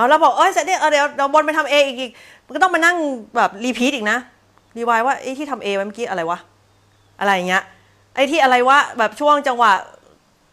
[0.10, 2.12] แล้วบอกเออเสร็จเนี่ยเดี๋ยวเราบนไปทำ A อีก
[2.46, 2.98] มันก็ต้องมานั่ง
[3.38, 4.18] แบบรีพีทอีกนะ
[4.78, 6.40] รีวายว่าไอ้ที่ทำ A ไว้เมื่อกี้อะไรวะ
[7.20, 7.64] อะไรอย่างเงี้ย
[8.16, 9.72] ไอ้ที่อะไรวะแบบช่วงจังหวะ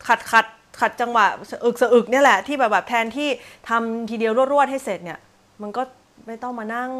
[0.07, 0.47] ขัดขัด
[0.80, 1.26] ขัดจังหวะ
[1.64, 3.28] อึกสะอึกเนี่ยแหละที่แบบแบบแทนที่
[3.68, 5.18] ทำทีเดียวรวดๆให้เสร็จเนี่ย
[5.62, 5.82] มันก็
[6.26, 6.90] ไม่ต้องมานั่ง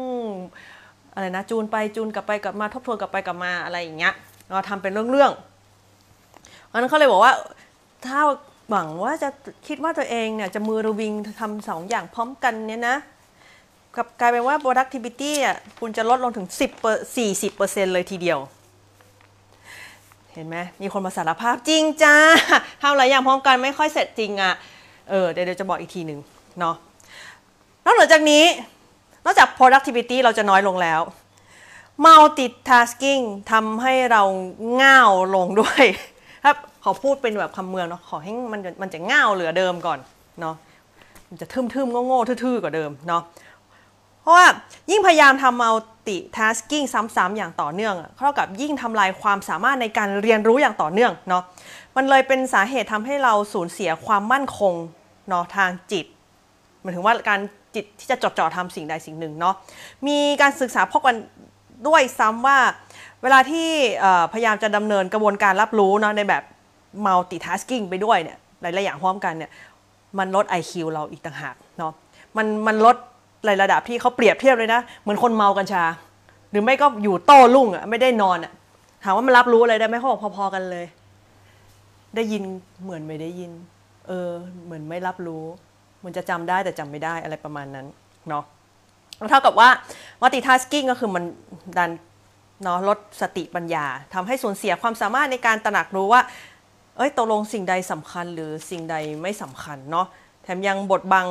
[1.13, 4.13] อะไรนะจูนไปจูนกลับไปกลับมาทบทวนกลับไปกลับมาอะไรอย่างเงี้ย
[4.47, 7.33] เราทำเป็นเรื่องๆเพราะนั้นเขาเลยบอกว่า
[8.05, 8.19] ถ้า
[8.69, 9.29] หวังว่าจะ
[9.67, 12.97] คิดว่าตัวเองเนี่ยจะมือระวิงทำสองอย่างพร้อมกันเนี่ยนะ
[13.95, 16.47] กับกลายเป็นว่า productivity อะคุณจะลดลงถึง
[16.83, 18.39] 10 40%เลยทีเดียว
[20.33, 22.15] เห็นไหมมีคนมาสารภาพจริงจ้า
[22.81, 24.53] ทำหลายอย่างพร้อมกันไม่ค่อยเสร็จจริงอะ
[25.09, 26.19] เออเดี๋ยวจะบอกอีกทีหนึ่ง
[26.59, 26.75] เนาะ
[27.85, 28.43] นอกจากนี้
[29.29, 31.01] นอกจาก productivity เราจะน้อยลงแล้ว
[32.05, 34.23] multitasking ทำให้เรา
[34.81, 35.83] ง่าวลงด้วย
[36.45, 39.99] ครับขอพูดเป็นแบบคำเมืองเนาะขอให้มันมันจะง่าวเหลือเดิมก่อน
[40.41, 40.55] เนาะ
[41.29, 43.23] มันจะทึมๆโง่ๆทื่อๆกว่าเดิมเนาะ
[44.21, 44.47] เพราะว่า
[44.91, 51.43] ยิ่งพยายามทำ multitasking ซ้ำๆอย่างต่อเนื่องเท่ากับยิ่งทำลายความสามารถในการเรียนรู้อย่างต่อเนื่องเนาะ
[51.95, 54.73] มันเลยเป็นสาเหตุทำให้เราสูญเสียความมั่นคง
[55.29, 56.05] เนาะทางจิต
[56.81, 57.39] หมายถึงว่าการ
[57.77, 59.55] จิตที่จะจดจ่อทำสิ่งใดสิ่งหนึ่งเนาะ
[60.07, 61.15] มีการศึกษาพบกัน
[61.87, 62.57] ด้วยซ้ำว่า
[63.23, 63.69] เวลาที่
[64.33, 66.43] พยายามจะดำเนินกระบวนการรับรู้เนาะในแบบ
[67.05, 69.51] multitasking ไปด้วยเนี่ยหลายๆอย่างพร้อมกันเนี่ย
[70.19, 71.93] มันลด IQ เราอีกต่างหากเนาะ
[72.37, 72.95] มันมันลด
[73.45, 75.83] ในระดับที่เขาเปรียบเทียบเลยนะ เหมือนคนเมากัญชา
[76.51, 78.53] หรือไม่ก็อยู่โต้รุ่งอะไม่ได้นอนอะ
[79.03, 80.85] ถามว่ามันรับรู้อะไรได้ไหมเขาบอกพอๆกันเลย
[82.15, 82.43] ได้ยิน
[82.83, 83.51] เหมือนไม่ได้ยิน
[84.07, 84.29] เออ
[84.65, 85.43] เหมือนไม่รับรู้
[86.07, 87.87] มันจะจำได้แต่จำไม่ได้อะไรประมาณนั้น
[88.29, 88.43] เนาะ
[89.29, 89.69] เท่ากับว่า
[90.21, 91.23] multitasking ก็คือมัน
[91.77, 91.91] ดัน
[92.63, 96.21] เนาะลดสติปัญญาทำให้สูญเสียความสามารถในการตระหนักรู้ว่า
[96.97, 100.07] เอ้ยตกลงสิ่งใดสำคัญหรือสิ่งใดไม่สำคัญเนาะ
[100.43, 101.27] แถมยังบดบัง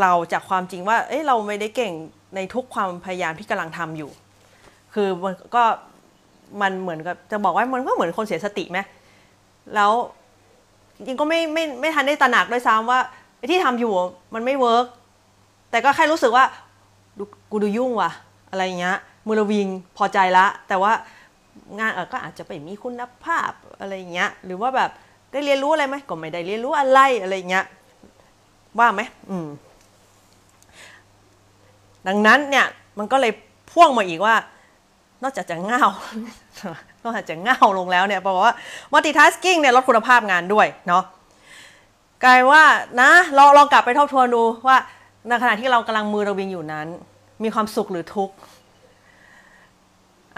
[0.00, 1.92] เราจากความจริงว่า เอ้ยเราไม่ได้เก่ง
[2.34, 4.10] ในทุกความพยายามที่กำลังทำอยู่
[4.94, 5.64] คือมันก็
[6.60, 8.78] มันเหมือนกับจะบอกว่ามันก็เหมือนคนเสียสติไหม
[9.74, 9.92] แล้ว
[10.96, 13.00] จริงก็ไม่ไม่ไม่ทันได้ตระหนักด้วยซ้ำว่า
[13.50, 13.92] ที่ทำอยู่
[14.34, 14.86] มันไม่เวิร์ก
[15.70, 16.44] แต่ก็แค่รู้สึกว่า
[17.50, 18.10] กูดูยุ่งว่ะ
[18.50, 19.66] อะไรเงี้ยมือระวิง
[19.96, 20.92] พอใจละ แต่ว่า
[21.78, 24.90] งานเออก็อาจจะไปมีคุณภาพอะไรเงี้ยหรือว่าแบบ
[25.32, 27.64] ได้เรียนรู้อะไรไหมก็ไม่ได้เรียนรู้อะไรอะไรเงี้ย
[28.78, 29.48] ว่าไหมอืม
[32.08, 32.66] ดังนั้นเนี่ย
[32.98, 33.32] มันก็เลย
[33.70, 34.34] พ่วงมาอีกว่า
[35.22, 35.84] นอกจากจะเง่า
[37.02, 38.54] นอกจากจะเง่าลงแล้วเนี่ยบอกว่า
[38.92, 41.04] multitasking เนี่ยลดคุณภาพงานด้วยเนาะ
[42.24, 42.62] กลายว่า
[43.00, 44.76] นะลองลองกลับไปทบทวนดูว่า
[45.28, 46.86] ในขณะที่เรากำลังมือระวิงอยู่นั้น
[47.42, 48.34] มีความสุขหรือทุกข์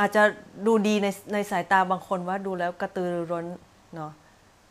[0.00, 0.22] อาจจะ
[0.66, 3.46] ดูดีในในสายตาบางคนว่าดูแล้วกระตือรือร้น
[3.94, 4.12] เนาะ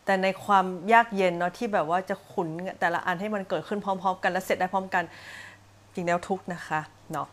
[0.06, 2.48] แต่ในความยากเย็นเนาะที่แบบว่าจะขุน
[2.80, 5.04] แต่ละอันให้มันเกิดขึ้นพร้อม ๆ กันและเสร็จได้พร้อมกัน
[5.94, 7.28] จริงแล้วทุกข์นะคะเนาะ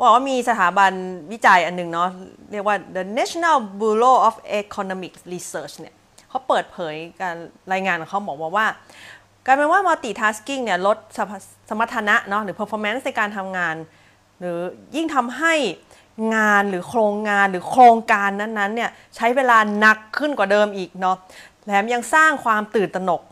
[0.00, 0.92] บอกว่ามีสถาบัน
[1.32, 2.08] วิจัยอันหนึ่งเนาะ
[2.50, 5.94] เรียกว่า the National Bureau of Economic Research เนี่ย
[6.34, 7.36] เขาเปิดเผยการ
[7.72, 8.66] รายงานของเขาบอกว่าว่า
[9.46, 10.96] การเป็นว่า multitasking เนี่ยลด
[11.68, 13.76] สมรรถนะเนาะหรือ performance ในการทำงาน
[14.38, 14.58] หรือ
[14.96, 15.54] ยิ่งทำให้
[16.36, 21.16] งานหรือโครงงานหรือโครงการนั้นๆเนี่ยใช้เวลาหนักขึ้นกว่าเดิมอีกเนาะ
[21.66, 23.22] แถมยังสร้างความตื่นตระหนก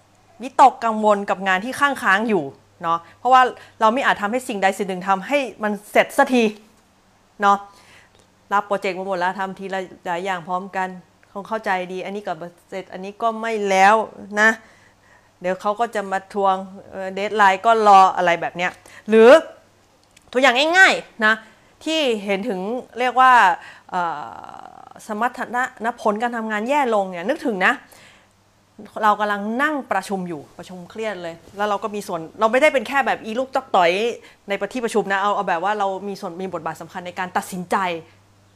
[0.43, 2.45] วิตกกังวลกับงานที่ข้างค้างอยู่
[2.83, 3.43] เนาะเพราะว่า
[3.81, 6.45] เราไม่อาจทำให้สิ่งใดสิ่งหนึ่งทำให้มันเสร็จสักที
[7.43, 7.57] เนาะ
[8.53, 10.89] รับโปรเจกต์มาหมดแล้วทำทีละหลายอย่างพร้อมกัน
[11.33, 12.33] คงเข้าใจดี อันนี้ก็
[12.69, 13.97] เสร็จอันนี้ก็ไม่แล้ว
[14.41, 14.51] นะ
[15.41, 16.57] เดี๋ยวเขาก็จะมาทวง
[17.15, 18.71] เดทไลน์ก็รออะไรแบบเนี้ย
[19.09, 19.31] หรือ
[20.33, 21.35] ตัวอย่างง่ายๆนะ
[21.85, 22.61] ที่เห็นถึง
[22.99, 23.33] เรียกว่า
[25.07, 25.41] สมรรถ
[25.85, 27.73] นะผลการทำงานแย่ลงเนี่ยนึกถึงนะ
[29.03, 33.91] เรากำลังนั่งประชุมอยู่ประชุมเครียดเลย แล้วเราก็มีส่วนเราไม่ได้เป็นแค่แบบอีลูกตอกต่อย
[34.49, 37.77] ในประที่ประชุมนะเอาเอาแบบว่าเรามีส่วนมีบทบาทสำคัญในการตัดสินใจ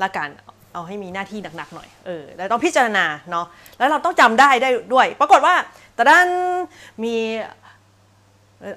[0.02, 0.28] ละกัน
[0.76, 3.46] เอาให้มีหน้าที่หนักๆหน่อยเออแล้วต้องพิจารณาเนาะ
[3.78, 5.54] แล้วเราต้องจำได้ได้ด้วย ปรากฏว่า
[5.94, 6.26] แต่ด้าน
[7.02, 7.14] มี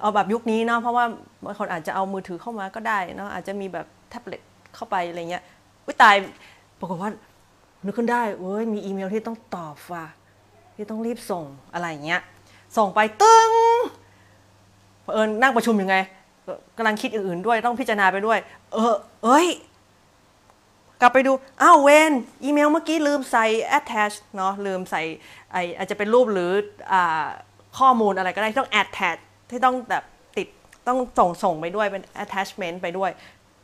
[0.00, 1.04] เอาแบบยุคนี้เนาะเพราะว่า
[1.44, 4.40] บางคนอาจจะเอามือถือเข้ามาก็ได้เนาะอาจจะมีแบบแท็บเล็ต
[4.74, 5.42] เข้าไปอะไรเงี้ย
[5.86, 6.14] วิตาย
[6.80, 7.10] ปรากฏว่า
[7.84, 10.06] นึกขึ้นได้เว้ยมีอีเมลที่ต้องตอบว่ะ
[10.76, 11.44] ที่ต้องรีบส่ง
[11.74, 12.20] อะไรเงี้ย
[12.76, 13.50] ส่งไปตึ้ง
[15.12, 15.96] เอิญนั่งประชุมยังไง
[16.76, 18.38] กำลังคิดอื่นๆด้วยต้องพิจารณาไปด้วย
[18.72, 18.94] เออ
[19.24, 19.46] เอ้ย
[21.00, 21.32] กลับไปดู
[21.62, 22.12] อ้าวเวน
[22.44, 23.46] อีเมลเมื่อกี้ลืมใส่
[23.78, 25.02] attach เนาะลืมใส่
[25.52, 26.50] ไออาจจะเป็นรูปหรือ
[26.92, 26.94] อ
[27.78, 29.20] ข้อมูลอะไรก็ได้ที่ต้อง attach
[29.50, 30.04] ที่ต้องแบบ
[30.36, 30.48] ติด
[30.86, 33.10] ต้องส่งส่งไปด้วยเป็น attachment ไปด้วย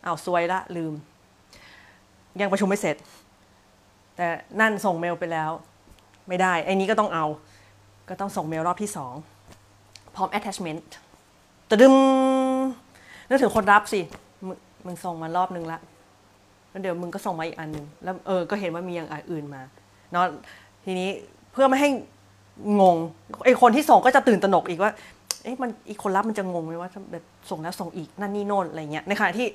[0.05, 0.93] อ้าวซวยละลืม
[2.41, 2.97] ยังประชุมไม่เสร็จ
[4.17, 4.27] แต่
[4.61, 5.51] นั่นส่งเมลไปแล้ว
[6.29, 7.27] ไม่ได้ไอ้นี้ก็ต้องเอา
[8.09, 9.15] ก็ต้องส่งเมลรอบที่สอง
[10.15, 10.81] พร้อม attachment
[11.71, 11.95] ตะดึม
[13.29, 14.01] นึกถึงคนรับสิ
[14.87, 15.81] มึงส่งมารอบนึงละ
[16.77, 19.63] แล้วเดี๋ยวมึงก็ส่งมาอีกอันนึงแล้วเออก็เห็นว่ามีอย่างอื่นมา
[20.13, 20.25] เนาะ
[20.85, 21.09] ทีนี้
[21.53, 21.91] เพื่อไม่ให้
[22.81, 22.97] งง
[23.45, 24.93] ไอคนที่ส่งก็จะตื่นตระหนกอีกว่า
[25.43, 29.47] เอ๊ะมันอีกคนรับมันจะงงไหมว่าแบบส่งแล้วส่งอีกนั่นนี่โน่นอะไรเงี้ยในขณะที่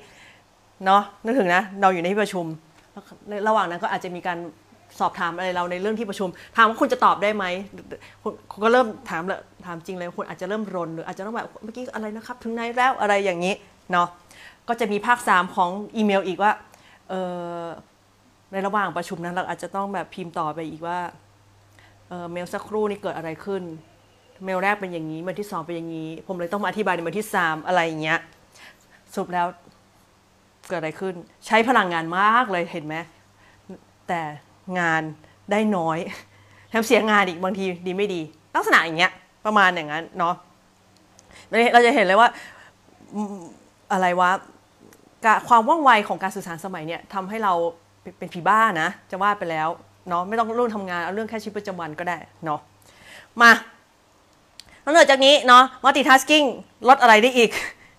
[0.84, 2.44] เนาะนึกถึงนะ เราอยู่ในที่ประชุม
[3.48, 4.38] ระหว่างนั้นก็อาจจะมีการ
[5.00, 7.44] สอบถามอะไรเราในเรื่องที่ประชุม ถามว่าคุณจะตอบได้ไหม
[8.50, 13.54] คุณก็เริ่มถามเลยถามจริงเลยคุณอาจจะเริ่มรนหรืออาจจะต้องแบบเมื่อกี้อะไรนะครับ ถึงไหนแล้วอะไรอย่างนี้
[13.92, 14.08] เนาะ
[14.68, 16.52] ก็จะมีภาค 3 ของอีเมลอีกว่า
[18.52, 20.98] ในระหว่างประชุมนั้นเราอาจจะต้องแบบพิมพ์ต่อไปอีกว่า
[22.08, 23.62] เออเมลสักครู่นี่เกิดอะไรขึ้น
[24.44, 28.20] เมลแรกเป็นอย่างนี้เมลที่สองเป็นอย่างนี้ ผมเลยต้องมาอธิบายในเมลที่3อะไรอย่างเงี้ย
[29.12, 29.46] สรุปแล้ว
[30.68, 31.14] เกิดอะไรขึ้น
[31.46, 32.96] ใช้พลังงานมากเลยเห็นไหม
[34.08, 34.20] แต่
[34.78, 35.02] งาน
[35.50, 35.98] ได้น้อย
[36.68, 38.20] แถมเสียงานอีกบางทีดีไม่ดี
[38.54, 39.12] ลักษณะอย่างเงี้ย
[39.46, 40.34] ประมาณอย่างนั้นเนาะ
[41.72, 42.28] เราจะเห็นเลยว่า
[43.92, 44.30] อะไรวะ
[45.48, 47.52] ความว่องไวของการสื่อสารสมัยเนี่ยทำให้เรา
[48.18, 49.68] เป็นผีบ้านะ จะว่าไปแล้ว
[50.08, 52.60] เนาะไม่ต้องรื่องทำงานเอาเรื่องแค่ชีวิตประจำวันก็ได้เนาะ
[53.40, 53.50] มา
[54.84, 56.46] นอกจากนี้เนาะ multitasking
[56.88, 57.50] ลดอะไรได้อีก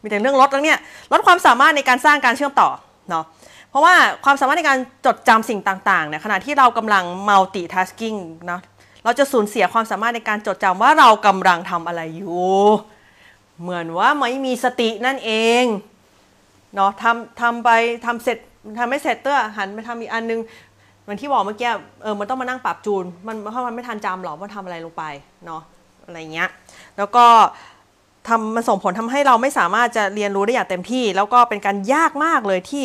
[0.01, 0.79] มีแต่เรื่องลดแล้วเนี่ย
[1.11, 2.69] ลดความสามารถในการสร้างการเชื่อมต่อ
[3.09, 3.25] เนาะ
[3.69, 3.95] เพราะว่า
[4.25, 8.17] ความสามารถในการจดจำสิ่งต่างๆเนี่ยขณะที่เรากำลัง multitasking
[8.51, 8.61] นาะ
[9.03, 12.43] เราจะสูญเสียความสามารถในการจดจำว่าเรากำลังทำอะไรอยู่
[13.61, 15.63] เหมือนว่าไม่มีสตินั่นเอง
[16.75, 17.69] เนาะทำทำไป
[18.05, 18.37] ทำเสร็จ
[18.77, 20.39] ทำไม่เสร็จเต้อหันไปทำอีกอันนึง
[21.01, 21.71] เหมือนที่บอกเมื่อกี้
[22.03, 25.03] เออมันต้องมานั่งปรับจูน มันเพราะมันไม่ทันจำหรอกว่าทำอะไรลงไป
[25.45, 25.61] เนาะ
[26.05, 26.49] อะไรเงี้ย
[26.97, 27.25] แล้วก็
[28.27, 32.83] ทำมันส่งผลทำให้เราไม่สามารถจะเรียนรู้ได้อย่างเต็มที่ แล้วก็เป็นการยากมากเลยที่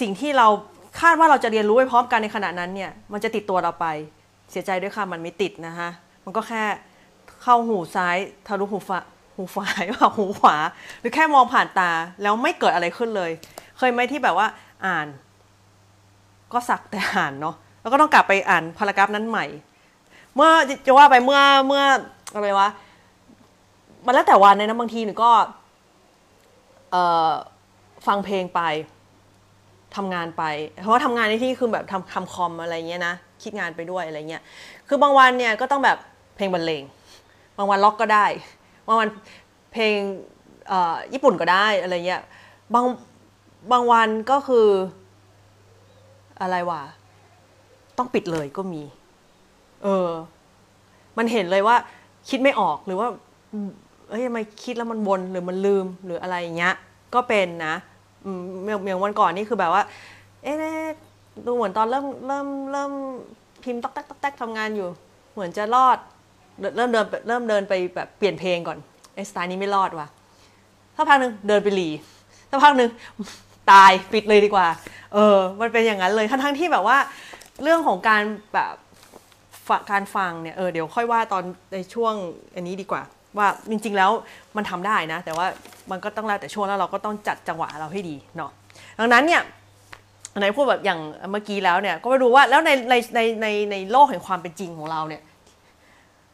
[0.00, 0.46] สิ่งที่เรา
[1.00, 3.86] คาดว่าเราจะเรียนรู้ไปพร้อมกันในขณะนั้นเนี่ยมันจะติดตัวเราไป
[4.50, 5.88] เสียใจด้วยค่ะมันไม่ติดนะคะ
[6.24, 6.64] มันก็แค่
[7.42, 8.16] เข้าหูซ้าย
[8.46, 8.98] ทะลุหูฝา
[9.38, 10.56] หูฝายว่าหูขวา
[11.00, 11.90] หรือแค่มองผ่านตา
[12.22, 13.30] แล้วไม่เกิดอะไรขึ้นเลย
[13.78, 14.46] เคยไหมที่แบบว่า
[14.86, 15.06] อ่าน
[16.52, 19.46] ก็สักแต่อ่านเนาะแล้วก็ต้องกลับไปอ่านพารากราฟนั้นใหม่
[20.34, 20.50] เมื่อ
[20.86, 21.84] จะว่าไปเมื่อเมื่อ
[22.34, 22.68] อะไรวะ
[24.06, 25.30] มันแล้วแต่วันเลยนะบางทีหนูก็
[26.90, 26.96] เอ
[27.28, 27.30] อ
[28.06, 28.60] ฟังเพลงไป
[29.96, 30.44] ทำงานไป
[30.80, 34.42] เพราะว่าทำงานในที่คือแบบทำทำคอมอะไรเงี้ยนะ คิดงานไปด้วยอะไรเงี้ย
[34.88, 35.98] คือบางวันเนี่ยก็ต้องแบบ
[36.36, 36.82] เพลงบรรเลง
[37.56, 38.26] บางวันล็อกก็ได้
[38.88, 39.08] บางวัน
[39.72, 39.98] เพลง
[41.12, 42.22] ญี่ปุ่นก็ได้อะไรเงี้ย
[42.74, 42.84] บาง
[43.72, 44.66] บางวันก็คือ
[46.40, 46.82] อะไรวะ
[47.98, 48.82] ต้องปิดเลยก็มี
[49.82, 50.08] เออ
[51.18, 51.76] มันเห็นเลยว่า
[52.28, 53.08] คิดไม่ออกหรือว่า
[54.08, 56.74] เอ้ยทำไมคิดแล้วมันวนหรือมันลืมหรืออะไรเงี้ย
[57.14, 57.74] ก็เป็นนะ
[58.62, 59.82] เมื่อเมื่อวันก่อนนี่คือแบบว่า
[60.42, 60.86] เอ๊ะ
[61.46, 62.92] ดูเหมือนตอนเริ่มเริ่มเริ่ม
[63.62, 64.88] พิมพ์ต๊อกแต๊กต๊อกแต๊กทำงานอยู่
[65.32, 65.98] เหมือนจะรอด
[66.76, 68.78] เริ่มเดินเริ่มเดินไปแบบเปลี่ยนเพลงก่อน
[69.14, 70.06] ไอ้สไตล์นี้ไม่รอดว่ะ
[70.96, 71.88] สักพักหนึ่งเดินไปหลี
[72.50, 72.90] สักพักหนึ่ง
[73.72, 74.66] ตายปิดเลยดีกว่า
[75.14, 76.98] เออ มันเป็นอย่างนั้นเลยทั้งทั้งที่แบบว่า
[77.62, 78.22] เรื่องของการ
[78.54, 78.74] แบบ
[79.90, 81.42] การฟังเนี่ยเออเดี๋ยวค่อยว่าตอน
[81.72, 82.14] ในช่วง
[82.54, 83.02] อันนี้ดีกว่า
[83.38, 84.10] ว่าจริง ๆ แล้ว
[84.56, 85.46] มันทำได้นะ แต่ว่า
[85.90, 88.50] มันก็ต้องแล้วแต่ช่วงแล้วเราก็ต้องจัดจังหวะเราให้ดีเนาะ
[88.98, 89.42] ดังนั้นเนี่ย
[90.40, 91.00] ในพูดแบบอย่าง
[91.32, 95.22] เมื่อกี้แล้วเนี่ยก็ไปดูว่าแล้วในในในในในโลกแห่งความเป็นจริงของเราเนี่ย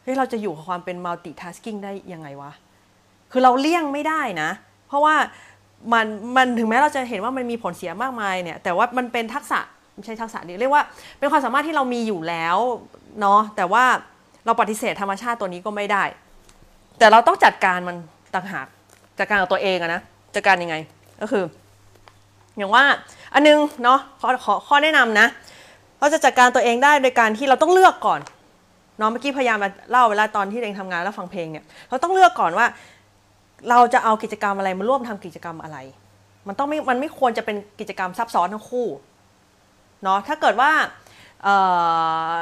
[0.04, 2.52] เฮ้ยเราจะอยู่กับความเป็นมัลติทัสกิ้งได้ยังไงวะ
[3.32, 4.50] คือเราเลี่ยงไม่ได้นะ
[4.88, 5.14] เพราะว่า
[5.92, 9.60] มันมันถึงแม้เราจะเห็นว่ามันมีผลเสียมากมายเนี่ย แต่ว่ามันเป็นทักษะ
[9.94, 10.82] ไม่ใช่ทักษะดีเรียกว่า
[11.18, 12.56] เป็นความสามารถที่เรามีอยู่แล้ว
[13.20, 13.84] เนาะแต่ว่า
[14.46, 16.04] เราปฏิเสธธรรมชาติตัวนี้ก็ไม่ได้
[16.98, 17.96] แต่เราต้องจัดการมัน
[18.34, 18.66] ต่างหาก
[19.18, 20.00] จัดการกับตัวเองอะนะ
[20.34, 20.76] จัดการยังไง
[21.20, 21.44] ก็คือ
[22.56, 22.84] อย่างว่า
[23.34, 25.26] อันนึงเนาะขอขอข้อแนะนำนะ
[25.98, 28.20] เราจะจัดการตัวเองได้โดยการที่เราต้องเลือกก่อน
[29.00, 32.66] นาะเมื่อกี้พยายามมาเล่าเวลาตอนที่เองทำงานแล้วฟังเพลงเนี่ยเราต้องเลือกก่อนว่า
[33.70, 35.78] เราจะเอากิจกรรมอะไรมาร่วมทำกิจกรรมอะไร
[36.48, 38.86] มันต้องไม่มันไม่ควรจะเป็นกิจกรรมซับซ้อนทั้งคู่
[40.02, 40.70] เนาะถ้าเกิดว่า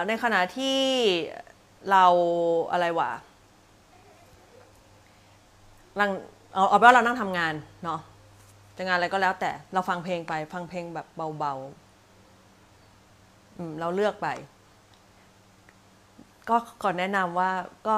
[0.08, 0.78] ในขณะที่
[1.90, 2.04] เรา
[2.72, 3.10] อะไรวะ
[6.00, 6.10] ลัง
[6.54, 8.00] เอาเอาเป็นว่าเรานั่งทำงานเนาะ
[8.76, 11.06] จะงานอะไรก็แล้วแต่เราฟังเพลงไป ฟังเพลงแบบ
[11.38, 14.28] เบาๆเราเลือกไป
[16.48, 17.50] ก็ก่อนแนะนำว่า
[17.86, 17.96] ก็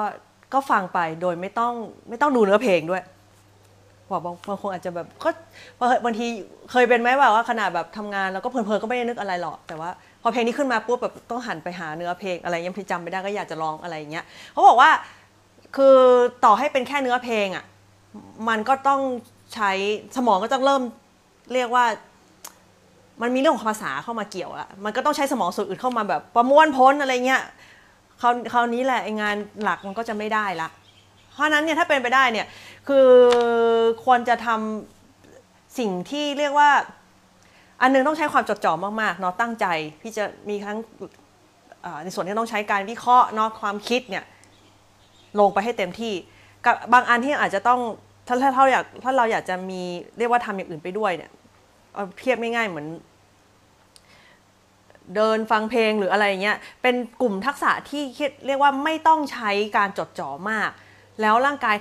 [0.53, 1.73] ก็ฟังไปโดยไม่ต้อง
[2.09, 3.03] ไม่ต้องดูเนื้อเพลงด้วย
[4.11, 5.29] บอกบางบางคนอาจจะแบบก็
[6.05, 6.25] บางที
[6.71, 9.89] เคยเป็นไหมแบบว่าขนาดแบบทำงานแล้วก็เพลินๆก็ไม่ได้นึกอะไรหรอก แต่ว่า
[10.21, 14.89] พอเพลงนี้ขึ้นมาปุ๊บแบบต้องหันไปหาเนื้อเพลงอะไรยังจำไม่ได้ก็อยากจะร้องอะไรอย่างเงี้ยเขาบอกว่า
[15.75, 15.97] คือ
[16.45, 17.65] ต่อให้เป็นแค่เนื้อเพลงอะ
[18.49, 19.01] มันก็ต้อง
[19.53, 19.71] ใช้
[20.15, 20.83] สมองก็ต้องเริ่ม
[21.53, 21.85] เรียกว่า
[23.21, 27.41] มันมีเรื่องของภาษาเข้ามาเกี่ยวอะมันก็ต้องใช้สมองส่วนอื่นเข้ามาแบบประมวลพ้นอะไรเงี้ย
[28.21, 30.69] คราวคราวนี้แหละไองานหลักมันก็จะไม่ได้ละ
[31.33, 32.47] เพราะนั้นเนี่ยถ้าเป็นไปได้เนี่ย
[32.87, 33.07] คือ
[34.05, 36.69] ควรจะทำสิ่งที่เรียกว่า
[37.81, 39.65] อันนึงต้องใช้ความจดจ่อมากๆเนาะตั้งใจ
[40.01, 40.77] ที่จะมีครั้ง
[42.03, 44.23] ในส่วนที่ต้องใช้การวิเคราะห์เนาะความคิดเนี่ย
[45.39, 46.13] ลงไปให้เต็มที่
[46.65, 47.79] กับบางอันที่อาจจะต้อง
[48.27, 49.81] ถ้าถ้าเราอยากถ้าเราอยากจะมี
[50.17, 51.31] เรียกว่าทำอย่างอื่นไปด้วยเนี่ย
[51.93, 52.87] เเทียบง่ายๆเหมือน
[55.15, 58.03] เดินฟังเพลงหรืออะไรเงี้ยเป็นกลุ่มทักษะที่
[58.45, 60.69] เรียกว่าไม่ต้องใช้การจดจ่อมาก
[61.21, 61.75] แล้วร่างกาย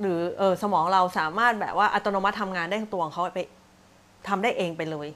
[0.00, 3.40] หรือเออสมองเราสามารถแบบว่าอัตโนมัติทำงานได้ตัวของเขาไป
[4.28, 5.08] ทำได้เองไปเลย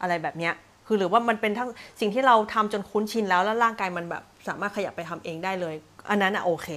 [0.00, 0.54] อะไรแบบเนี้ย
[0.86, 1.70] คือหรือว่ามันเป็นทั้ง
[2.00, 5.74] สิ่งที่เราทำจนคุ้นชินแล้วแล้วร่างกายมันแบบสามารถขยับไปทำเองได้เลย
[6.10, 6.68] อันนั้นอะโอเค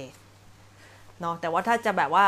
[1.20, 2.26] เนาะแต่ว่าถ้าจะแบบว่า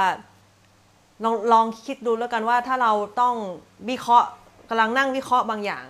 [1.25, 3.35] ลองลองคิดดูแล้วกันว่าถ้าเราต้อง
[3.91, 4.29] วิเคราะห์
[4.69, 5.85] กำลังนั่งวิเคราะห์บางอย่าง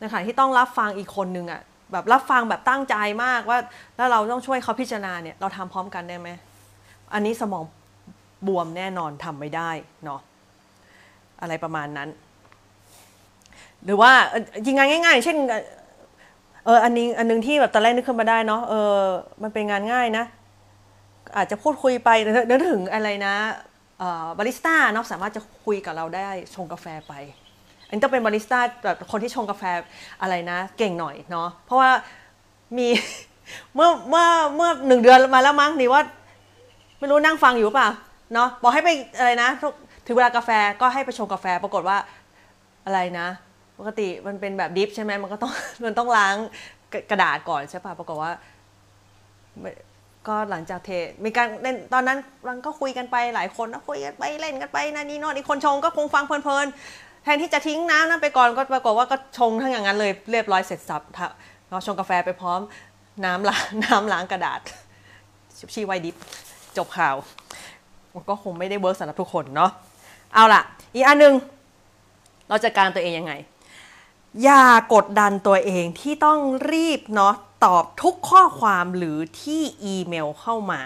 [0.00, 1.60] นขณะที่ต้องรับฟังอีกคนนึงอะ่ะ
[1.92, 3.58] แบบรับฟังแบบตั้งใจมากว่า
[3.96, 6.28] แล้วเราต้องช่วยเขาพิจารณาเนี่ยเราทำพร้อมกันได้ไหม
[7.14, 7.64] อันนี้สมอง
[8.46, 9.70] บวมแน่นอนทำไม่ได้
[10.04, 10.20] เนาะ
[11.40, 12.08] อะไรประมาณนั้น
[13.84, 14.12] หรือว่า
[14.66, 15.36] ยิงงานง่าย ๆ เช่น
[16.64, 18.98] เอออันนี้อันนึงที่แบบตอนแรกนึกขึ้นมาได้เนาะเออ
[19.42, 20.24] มันเป็นงานง่ายนะ
[21.36, 22.10] อาจจะพูดคุยไป
[22.50, 23.34] นึกถึงอะไรนะ
[24.38, 27.12] บาริสต้าเนาะสามารถจะคุยกับเราได้ชงกาแฟไป
[27.90, 29.62] อันนี้ต้องเป็นบาริสต้าแบบคนที่ชงกาแฟ
[30.22, 31.90] อะไรนะ เก่งหน่อยเนาะเพราะว่า
[32.76, 32.86] มี
[33.74, 34.26] เมื่อเมื่อ
[34.56, 36.02] เมื่อหนึ่งเดือนมาแล้วมั้งนี่ว่า
[36.98, 37.88] ไม่รู้นั่งฟังอยู่ป่ะ
[38.34, 38.88] เนาะบอกให้ไป
[39.18, 39.50] อะไรนะ
[40.06, 41.96] ถึงเวลากาแฟก็ให้ไปชงกาแฟปรากฏว่า
[42.86, 43.28] อะไรนะ
[43.78, 45.52] ปกติมันเป็นแบบดิฟใช่ไหมมันก็ต้อง
[45.84, 46.36] มันต้องล้าง
[47.10, 48.30] กระดาษก่อนใช่ป่ะปรากฏว่า
[50.28, 50.90] ก็หลังจากเท
[51.24, 52.18] มีการเล่นตอนนั้น
[52.48, 61.02] มันก็คุยกันไปหลายคนนะคุยกันไปเล่นกันไปนั่นนี่นอนอีกคนชงก็คงฟังเพลินๆ แทนที่จะทิ้งน้ำนั้นไปก่อนก็ปรากฏว่าก็ชงทั้งอย่างนั้นเลยเรียบร้อยเสร็จสับ
[61.68, 62.60] เราชงกาแฟไปพร้อม
[63.24, 64.60] น้ำล้างน้ำล้างกระดาษ
[65.74, 66.16] ที่ไว้ drip
[66.76, 67.16] จบข่าว
[68.14, 69.70] มันก็คงไม่ได้ work สำหรับทุกคนเนาะ
[70.34, 70.62] เอาล่ะ
[70.94, 71.34] อีกอันหนึ่ง
[72.48, 73.32] เราจัดการตัวเองยังไง
[74.42, 74.64] อย่า
[74.94, 76.38] กดดันตัวเองที่ต้อง
[76.72, 80.80] รีบเนาะตอบทุกข้อความหรือที่อีเมลเข้ามา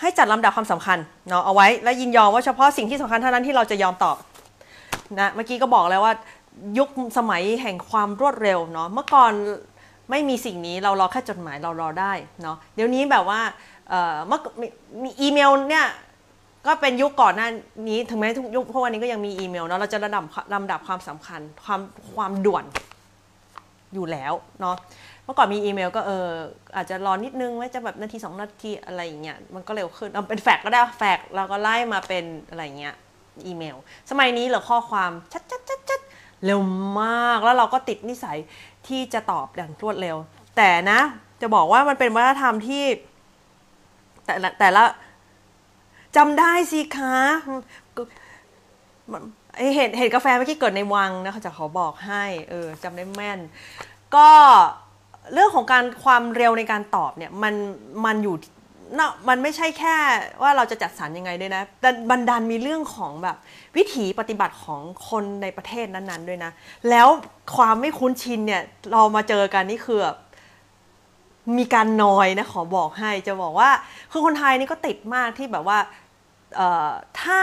[0.00, 0.98] ให้จัดลำดับความสำคัญ
[1.28, 4.16] เนาะเอาไว้และยินยอมว่าเฉพาะสิ่งที่สำคัญเท่านั้นที่เราจะยอมตอบ
[5.18, 6.14] นะเมื่อกี้ก็บอกแล้วว่า
[6.78, 6.88] ยุค
[7.18, 9.32] สมัยแห่งความรวดเร็วเนาะเมื่อก่อน
[10.10, 13.40] ไม่มีสิ่งนี้เรารอแค่จดหมายเรารอได้เนาะเดี๋ยวนี้แบบว่า
[14.26, 14.40] เมื่อ
[15.02, 15.86] มีอีเมลเนี่ย
[16.66, 17.48] ก็เป็นยุคก่อนหน้า
[17.88, 21.80] นี้ถึงแม้ทุกยุคพวกวันนี้ก็ยังมีอีเมลเนาะเราจะระดับลำดับความสำคัญความ
[22.14, 22.64] ความด่วน
[23.94, 24.76] อยู่แล้วเนาะ
[25.24, 26.28] เมื่อก่อนมีอีเมลก็เออ
[26.76, 32.94] อาจจะรอนิดนึงไม่จะแบบนาทีสองนาทีอะไรอย่างเงี้ยมันก็เร็วขึ้นเอาเป็นแฟกซ์ก็ได้แฟกซ์เราก็ไล่มาเป็นอะไรอย่างเงี้ย
[33.46, 33.76] อีเมล
[34.10, 36.00] สมัยนี้เหลือข้อความชัดชัดชัดชัด
[36.44, 36.60] เร็ว
[37.00, 38.38] มากแล้วเราก็ติดนิสัย
[38.88, 40.16] ที่จะตอบอย่างรวดเร็ว
[40.56, 41.00] แต่นะ
[41.40, 42.84] จะบอกว่ามันเป็นวัฒนธรรมที่
[44.26, 44.82] แต่ละแต่ละ
[46.16, 47.16] จำได้สิคะ
[49.74, 53.40] เห็ดเห็ดกาแฟเมื่อกี้เกิดในวังนะเขาจะขอบอกให้เออจำได้แม่น
[54.16, 54.28] ก็
[55.32, 57.54] เรื่องของการความเร็วในการตอบเนี่ยมัน
[58.04, 58.36] มันอยู่
[59.28, 59.96] มันไม่ใช่แค่
[60.42, 63.36] ว่าเราจะจัดสรรยังไงด้วยนะ แต่บันดาลมีเรื่องของแบบ
[63.76, 66.52] วิถีปฏิบัติของคนในประเทศนั้นๆด้วยนะ
[66.90, 67.08] แล้ว
[67.56, 68.62] ความไม่คุ้นชินเนี่ย
[68.92, 70.16] เรามาเจอกันนี่คือแบบ
[71.58, 73.70] มีการนอยนะขอบอกให้จะบอกว่า
[74.10, 75.78] คือคนไทยนี่ก็ติดมากที่แบบว่า
[77.22, 77.40] ถ้า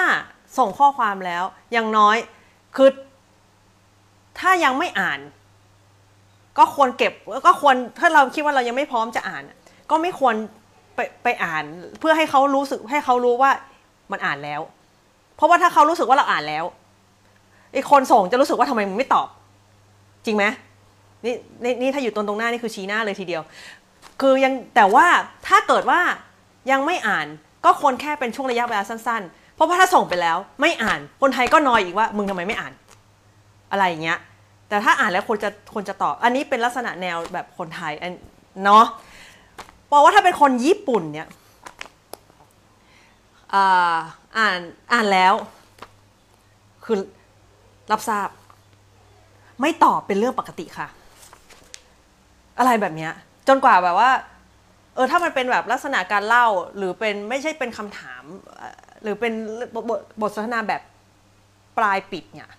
[0.57, 1.43] ส่งข้อความแล้ว
[1.75, 2.17] ยังน้อย
[2.75, 2.89] คือ
[4.39, 5.19] ถ้ายังไม่อ่าน
[6.57, 7.13] ก็ควรเก็บ
[7.45, 9.43] ก็ควรถ้าเราคิดว่าเรายังไม่พร้อมจะอ่าน
[9.89, 10.35] ก็ไม่ควร
[10.97, 11.63] ไปไปอ่าน
[11.99, 13.51] เพื่อให้เขารู้สึกให้เขารู้ว่า
[14.11, 14.61] มันอ่านแล้ว
[15.35, 16.65] เพราะว่าถ้าเขารู้สึกว่าเราอ่านแล้ว
[17.73, 19.27] ไอ้คนส่งจะรู้สึกว่าทำไมมึงไม่ตอบ
[20.25, 20.45] จริงไหม
[21.25, 23.43] นี่นี่นี่ถ้าอยู่ตรงตรงหน้านี่คือชี้หน้าเลยทีเดียว
[24.21, 25.05] คือยังแต่ว่า
[25.47, 25.99] ถ้าเกิดว่า
[26.71, 27.27] ยังไม่อ่าน
[27.65, 32.73] ก็ควรแค่เป็นช่วงระยะเวลาสั้นๆ เพราะว่าถ้าส่งไปแล้วไม่อ่านคนไทยก็นอยอีกว่า มึงทำไมไม่อ่าน
[33.71, 34.19] อะไรอย่างเงี้ย
[34.69, 37.93] แต่ถ้าอ่านแล้วคนจะคนจะตอบ อันนี้เป็นลักษณะแนวแบบคนไทย
[38.63, 38.85] เนาะ
[39.91, 41.27] บอกว่าถ้าเป็นคนญี่ปุ่นเนี่ย
[43.53, 43.95] อ่า
[44.37, 44.59] อ่าน
[44.91, 45.33] อ่านแล้ว
[46.85, 46.97] คือ
[47.91, 48.29] รับทราบ
[49.61, 50.87] ไม่ตอบเป็นเรื่องปกติค่ะ
[52.59, 53.11] อะไรแบบเนี้ย
[53.47, 54.11] จนกว่าแบบว่า
[54.95, 58.23] เออถ้ามันเป็นแบบลักษณะการเล่า หรือเป็นไม่ใช่เป็นคำถาม
[59.01, 59.33] หรือเป็น
[59.73, 60.81] บบบทสนทนาแบบ
[61.77, 62.51] ปลายปิดเนี่ย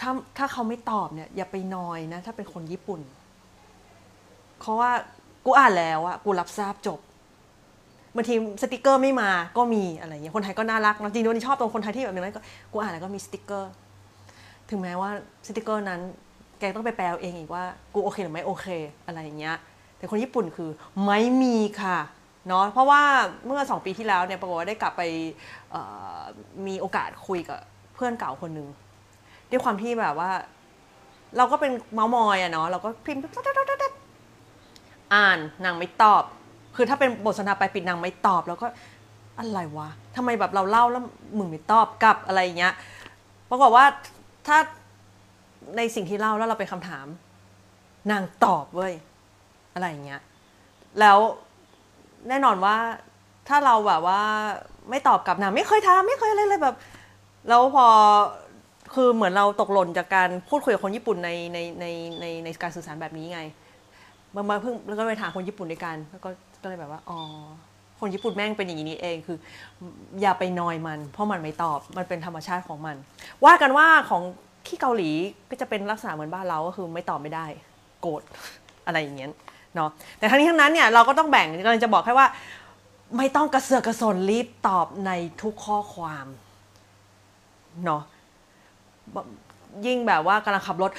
[0.00, 3.00] ถ้าถ้าเขาไม่ตอบเนี่ย อย่าไปนอยนะ ถ้าเป็นคนญี่ปุ่น
[4.58, 4.90] เพราะว่า
[5.44, 7.00] กูอ่านแล้วอะกูรับทราบจบ
[8.14, 13.72] บางทีสติกเกอร์ไม่มาก็มีอะไรอย่างเงี้ยคนไทยก็น่ารักนะจริงๆวันนี้ชอบตรงคนไทยที่แบบนี้ก็กูอ่านแล้วก็มีสติกเกอร์
[14.70, 15.10] ถึงแม้ว่า
[15.46, 16.00] สติกเกอร์นั้น
[16.58, 17.64] แกต้องไปแปลเองอีกว่า
[17.94, 18.66] กูโอเคหรือไม่โอเค
[19.06, 19.56] อะไรอย่างเงี้ย
[19.98, 20.70] แต่คนญี่ปุ่นคือ
[21.04, 21.98] ไม่มีค่ะ
[22.48, 23.02] เนาะเพราะว่า
[23.46, 25.02] เมื่อสองปีที่แล้วเนี่ยปรากฏว่าได้กลับไป
[26.66, 27.58] มีโอกาสคุยกับ
[27.94, 28.68] เพื่อนเก่าคนหนึ่ง
[29.50, 30.30] ด้วยความที่แบบว่า
[31.36, 33.22] เราก็เป็นเมาส์มอยอะเนาะเราก็พิมพ์
[35.14, 36.22] อ่านนางไม่ตอบ
[36.76, 38.66] คือถ้าเป็นบทสนทนาไปปิดนางไม่ตอบ แล้วก็
[39.38, 41.02] อะไรวะทำไมแบบเราเล่าแล้ว
[41.38, 42.74] มึงไม่ตอบกลับอะไรอย่างเงี้ย
[43.50, 43.84] ปรากฏว่า
[44.46, 44.58] ถ้า
[45.76, 47.06] ในสิ่งที่เล่าแล้วเราเป็นคำถาม
[48.10, 48.92] นางตอบเว้ย
[49.74, 50.20] อะไรอย่างเงี้ย
[51.00, 51.18] แล้ว
[52.28, 52.76] แน่นอนว่า
[53.48, 54.22] ถ้าเราแบบว่า
[54.90, 56.76] ไม่ตอบกลับนางไม่เคยทำไม่เคยอะไรเลยแบบ
[57.48, 57.86] แล้วพอ
[58.94, 61.86] คือเหมือนเราตกหล่นจากการพูดคุยกับคนญี่ปุ่นในในใน
[62.20, 63.40] ในในการสื่อสารแบบนี้ไง
[64.38, 66.28] มามาเพิ่งแล้วก็ไปถามคนญี่ปุ่นด้วยกันแล้วก็
[66.62, 67.18] ก็เลยแบบว่าอ๋อ
[68.00, 69.38] คนญี่ปุ่นแม่งเป็นอย่างนี้เองคือ
[70.20, 72.96] อย่าไปนอยมัน เพราะมันไม่ตอบมันเป็นธรรมชาติของมัน
[73.44, 74.22] ว่ากันว่าของ
[74.66, 75.10] ที่เกาหลี
[75.50, 77.46] ก็จะเป็นลักษณะเหมือนบ้านเราก็คือไม่ตอบไม่ได้
[78.00, 78.22] โกรธ
[78.86, 79.30] อะไรอย่างเงี้ย
[79.74, 82.28] เนาะแต่ทั้งนี้ทั้งนั้นเนี่ยเราก็ต้องแบ่งกำลังจะบอกแค่ว่า
[83.16, 85.10] ไม่ต้องกระเสือกกระสนรีบตอบใน
[85.42, 86.26] ทุกข้อความ
[87.84, 88.02] เนาะ
[89.86, 90.90] ยิ่งแบบว่ากำลังขับรถ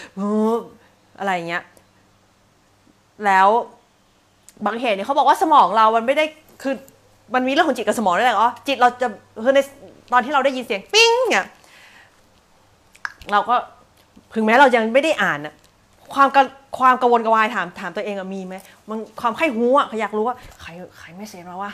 [1.19, 1.63] อะไรอย่างเงี้ย
[3.25, 3.47] แล้ว
[4.65, 6.25] บางเหตุเนี่ยเขาบอกว่าสมองเรามันไม่ได้
[6.61, 6.73] คือ
[7.33, 9.07] มันมีเรื่องของจิตกับสมองด้วยแหละอ๋อจิตเราจะ
[9.43, 9.59] คือใน
[10.11, 11.45] ตอนที่เราได้ยินเสียงปิ้งเนี่ย
[13.31, 13.55] เราก็
[14.35, 15.53] ถึงแม้เรายังไม่ได้อ่านอะ
[16.13, 16.43] ความกระ
[16.79, 18.55] ความกระวนกระวายถามถามตัวเองอะมีไหม
[18.89, 21.71] มันความไข้หูอะอยากรู้ว่าใครใครไม่เสียเราวะ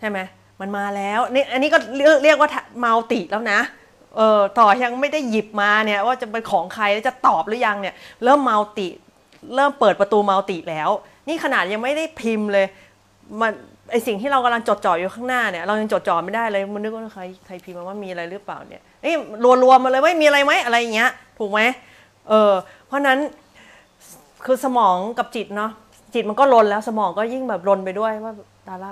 [0.00, 0.18] ใช่ไหม
[0.60, 2.48] มันมาแล้วนี่อันนี้ก็เรียกเรียกว่า
[2.80, 3.58] เมาติแล้วนะ
[4.16, 7.94] เออต่อยังไม่ได้หยิบมาเนี่ยว่าจะเป็นของใครแล้วจะตอบหรือยังเนี่ย
[8.24, 8.88] เริ่มเมาติ
[9.54, 10.90] เริ่มเปิดประตูเมาติแล้ว
[11.28, 12.66] นี่ขนาดยังไม่ได้พิมพ์เลย
[13.40, 13.52] มัน
[13.90, 19.14] ไอสิ่งที่เรากำลังจดจ่ออยู่ข้างหน้าเนี่ยเรายังจดจ่อไม่ได้เลยมันนึกว่าใครใครพิมพ์มาว่ามีอะไรหรือเปล่าเนี่ยนี่
[19.64, 21.60] รวมๆมาเลยว่ามีอะไรไหมอะไรอย่างเงี้ยถูกไหม
[22.28, 22.52] เออ
[22.86, 23.18] เพราะนั้น
[24.44, 25.70] คือสมองกับจิตเนาะ
[26.14, 28.32] จิตมันก็ลนแล้วสมองก็ยิ่งแบบลนไปด้วยว่า
[28.68, 28.90] ดาระ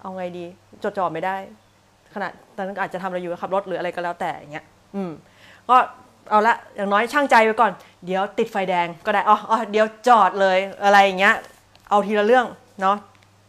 [0.00, 0.44] เอาไงดี
[0.82, 1.36] จดจ่อไม่ได้
[2.14, 4.64] ขณะตอนนั้นอาจจะทำอะไรอยู่ขับรถหรืออะไรก็แล้วแต่อย่างเงี้ย
[4.94, 5.10] อืม
[5.68, 5.76] ก็
[6.30, 7.72] เอาละอย่างน้อยช่างใจไว้ก่อน
[8.06, 11.34] เดี๋ยวติดไฟแดงก็ได้อ๋ออ๋อเดี๋ยวจอดเลยอะไรอย่างเงี้ย
[11.90, 12.46] เอาทีละเรื่อง
[12.80, 12.96] เนาะ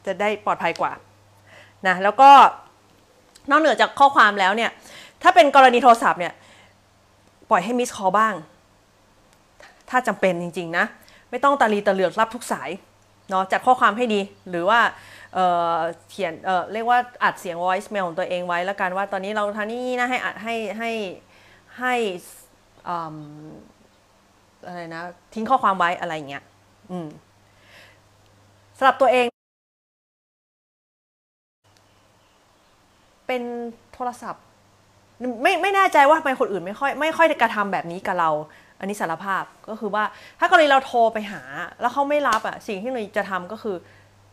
[0.06, 0.92] จะได้ปลอดภัยกว่า
[1.88, 2.30] นะแล้วก็
[3.50, 4.72] นอกเหนือจากข้อความแล้วเนี่ย
[5.22, 6.34] ถ้าเป็นกรณีโทรศัพท์เนี่ย
[7.50, 8.34] ปล่อยให้มิสคอลบ้าง
[9.90, 10.86] ถ้าจำเป็นจริง ๆ นะ
[11.30, 12.70] ไม่ต้องตาลีตะเหลือกรับทุกสาย
[13.30, 14.80] เนาะจัดข้อความให้ดี หรือว่า
[15.34, 20.92] เเขียนเเรียกว่าอัดเสียง voice mail ของตัวเองไว้แล้วกันว่าตอนนี้เราทำนี่นะให้อัดให้ให้
[21.80, 21.94] ให้
[22.88, 25.02] อะไรนะ
[25.34, 26.44] ทิ้งข้อความไว้อะไรอย่างเงี้ย
[26.92, 27.08] อืม
[28.78, 29.28] สำหรับตัวเอง
[33.28, 33.42] เป็น
[33.94, 34.44] โทรศัพท์
[35.42, 38.30] ไม่ไม่แน่ใจว่าทำไมคนอื่นไม่ค่อยไม่ค่อยกระทำแบบนี้กับเรา
[38.80, 40.04] อันนี้สารภาพก็คือว่า
[40.40, 41.42] ถ้ากรณีเราโทรไปหา
[41.82, 43.76] แล้วเขาไม่รับอะสิ่งที่เราจะทำก็คือ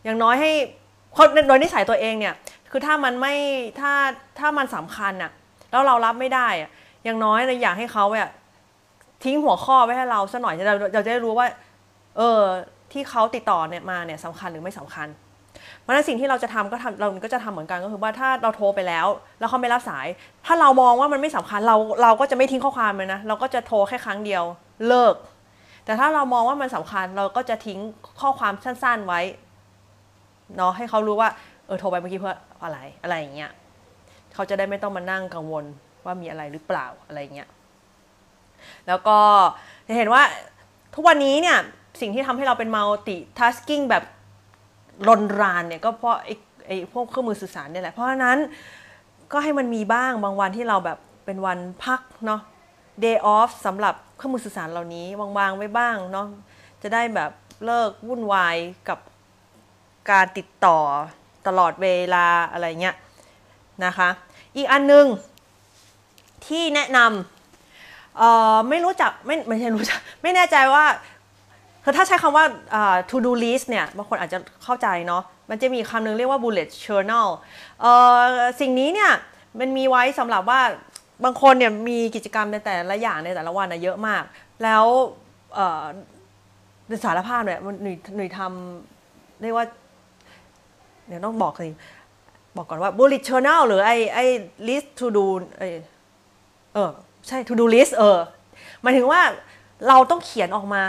[0.03, 0.51] อย่างน้อยให้
[1.17, 2.35] คนโดยนิสัยตัวเองเนี่ย
[2.71, 3.35] คือถ้ามันไม่
[3.79, 3.93] ถ้า
[4.39, 5.31] ถ้ามันสำคัญอะ
[5.71, 6.69] แล้วเรารับไม่ได้อะ
[7.03, 8.29] อย่างน้อยเราอยากให้เขาเนี่ย
[9.23, 11.47] ทิ้งหัวข้อไว้ให้เราสักหน่อยเราเราจะได้รู้ว่า
[12.17, 12.41] เออ
[12.91, 15.07] ที่เขาติดต่อเนี่ยมาเนี่ยสำคัญหรือไม่สำคัญ
[15.79, 19.07] เพราะฉะนั้นสิ่งที่เราจะทำก็ทำเราก็จะทำเหมือนกันก็คือว่าถ้าเราโทรไปแล้ว
[19.39, 20.07] แล้วเขาไม่รับสาย
[20.45, 24.43] ถ้าเรามองว่ามันไม่สำคัญเราเราก็จะไม่ทิ้งข้อความเลยนะเราก็จะโทรแค่ครั้งเดียว
[24.87, 25.15] เลิก
[25.85, 27.79] แต่ถ้าเรามองว่ามันสำคัญเราก็จะทิ้ง
[28.21, 29.21] ข้อความสั้น ๆไว้
[30.57, 31.29] เนาะให้เขารู้ว่า
[31.65, 33.51] เออโทรไปเมื่อกี้เพื่ออะไรอะไรอย่างเงี้ย
[34.33, 35.65] เขาจะได้ไม่ต้องมานั่งกังวล
[36.05, 37.49] ว่ามีอะไรหรือเปล่าอะไรเงี้ย
[38.87, 39.17] แล้วก็
[39.87, 40.23] จะเห็นว่า
[40.95, 41.57] ทุกวันนี้เนี่ย
[42.01, 44.03] สิ่งที่ทำให้เราเป็นมัลติทัสกิ้งแบบ
[45.07, 46.35] รนรานเนี่ยก็เพราะไอ้
[46.67, 48.37] ไอ้พวกเครื่องมือสื่อสารเนี่ยแหละ เพราะฉะนั้น
[49.31, 52.41] ก็ให้มันมีบ้างบางวันที่เราแบบเป็นวันพักเนาะ
[53.03, 55.05] day off สำหรับเครื่องมือสื่อสารเหล่านี้
[55.37, 56.27] วางๆไว้บ้างเนาะ
[56.81, 57.31] จะได้แบบ
[57.65, 58.55] เลิกวุ่นวาย
[58.89, 58.99] กับ
[60.11, 60.79] การติดต่อ
[61.47, 62.95] ตลอดเวลาอะไรเงี้ย
[63.85, 64.09] นะคะ
[64.55, 65.05] อีกอันนึง
[66.47, 67.38] ที่แนะนำ
[68.69, 70.85] ไม่รู้จักไม่ไม่ใช่รู้จักไม่แน่ใจว่า
[71.83, 72.45] คือถ้าใช้คำว่า
[73.09, 77.27] to do list เนี่ยบางคนอาจจะเข้าใจเนาะมันจะมีคำหนึ่งเรียกว่า bullet journal
[78.59, 79.11] สิ่งนี้เนี่ย
[79.59, 80.61] มันมีไว้สำหรับว่า
[81.23, 84.23] บางคนเนี่ยมีกิจกรรมในแต่ละอย่างในแต่ละวันนะเยอะมาก
[84.63, 84.85] แล้ว
[87.05, 89.65] สารภาพเนี่ยหนุ่ยหนุ่ยทำเรียกว่า
[91.07, 91.71] เดี๋ยวต้องบอกเลย
[92.57, 94.25] บอกก่อนว่า bullet journal หรือไอ้ไอ้
[94.67, 95.27] list to do
[96.73, 96.91] เออ
[97.27, 98.17] ใช่ to do list เออ
[98.81, 99.21] หมายถึงว่า
[99.87, 100.83] เราต้องเขียนออกมา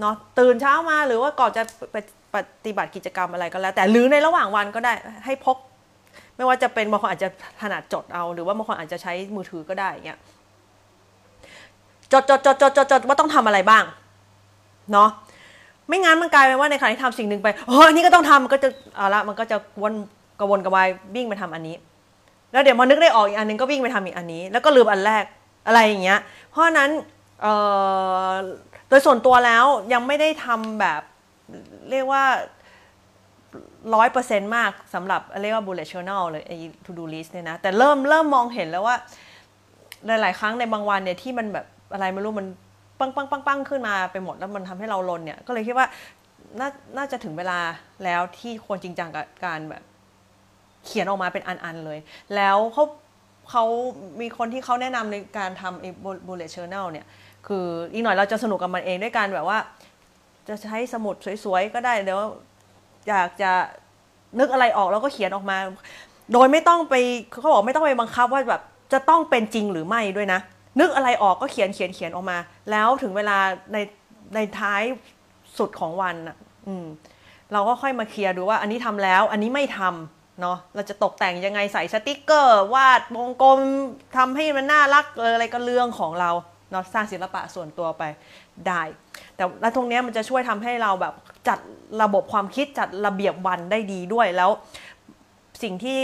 [0.00, 1.62] เนาะตื่นเช้ามาหรือว่าก่อนจะ
[1.92, 1.96] ไป
[2.34, 4.92] ปฏิบัติกิจกรรมอะไรก็แล้ว แต่หรือในระหว่างวันก็ได้
[5.24, 5.56] ให้พก
[6.36, 7.28] ไม่ว่าจะเป็นบางคนอาจจะ
[7.60, 10.18] ถนัดจดเอา หรือว่าบางคนอาจจะใช้มือถือก็ได้เงี้ย
[12.12, 13.84] จดจดจดจดจดจดว่าต้องทำอะไรบ้าง
[14.92, 15.08] เนาะ
[15.88, 19.94] ไม่งั้นมันกลายเป็นว่าในขณะที่ทำสิ่งหนึ่งไปเฮ้ยอันนี้ก็ต้องทำมันก็จะเอาละมันก็จะวน
[20.40, 21.76] กระวนกระวายวิ่งไปทำอันนี้
[22.52, 25.24] แล้วเดี๋ยวมานึกได้ออกอีกอันนึงก็วิ่งไปทำอีกอันนี้ แล้วก็ลืมอันแรก
[25.66, 26.90] อะไรอย่างเงี้ย เพราะนั้น
[28.88, 31.02] โดยส่วนตัวแล้วยังไม่ได้ทำแบบ
[31.90, 32.24] เรียกว่า
[33.94, 38.96] ร้อยเปอร์เซ็นต์มากสำหรับเรียกว่า bullet journal หรือไอ้ to do list เนี่ยนะ แต่เริ่มเริ่มมองเห็นแล้วว่า
[40.06, 42.46] หลาย ๆ ครั้งในบางวันเนี่ยที่มันแบบอะไรไม่รู้มัน
[43.00, 45.86] ปังปังปังปังขึ้นมาไปหมดแล้วมันทำให้เราลนเนี่ย ก็เลยคิดว่า
[46.60, 47.58] น่าน่าจะถึงเวลา
[48.04, 49.82] แล้วที่ควรจริงจังกับการแบบ
[50.84, 51.98] เขียนออกมาเป็นอัน ๆ เลย
[52.34, 52.84] แล้วเขา
[53.50, 53.64] เขา
[54.20, 55.90] มีคนที่เขาแนะนำในการทำไอ้
[56.26, 57.06] bullet journal เนี่ย
[57.46, 59.58] คืออีกหน่อยเราจะสนุกกับมันเองด้วยการแบบว่า
[60.48, 61.14] จะใช้สมุด
[61.44, 62.20] สวยๆ ก็ได้เดี๋ยว
[63.08, 63.52] อยากจะ
[64.38, 65.58] นึกอะไรออกแล้วก็เขียนออกมา
[66.32, 66.94] โดยไม่ต้องไป
[67.30, 70.40] เขาบอกไม่ต้องไปบังคับว่าแบบจะต้องเป็นจริงหรือไม่ด้วยนะ
[70.80, 72.38] นึกอะไรออกก็เขียนเขียนเขียนออกมา
[72.70, 73.38] แล้วถึงเวลา
[73.72, 73.78] ใน
[74.34, 74.82] ในท้าย
[75.58, 76.36] สุดของวันอะ
[76.66, 76.86] อืม
[77.52, 83.60] เราก็ค่อยมาเคลียร์ดูว่า อันนี้ทำแล้ว อันนี้ไม่ทำ เนาะเราจะตกแต่งยังไงใส่สติกเกอร์ วาดวงกลม
[84.16, 86.30] ทำให้มันน่ารักอะไรก็เรื่องของเรา
[86.70, 88.02] เนาะสร้างศิลปะส่วนตัวไป
[88.68, 88.82] ได้
[89.36, 91.14] แต่แล้วตรงนี้มันจะช่วยทำให้เราแบบ
[91.48, 91.58] จัด
[92.02, 94.50] ระบบความคิดจัดระเบียบวันได้ดีด้วยแล้ว
[95.62, 96.02] สิ่งที่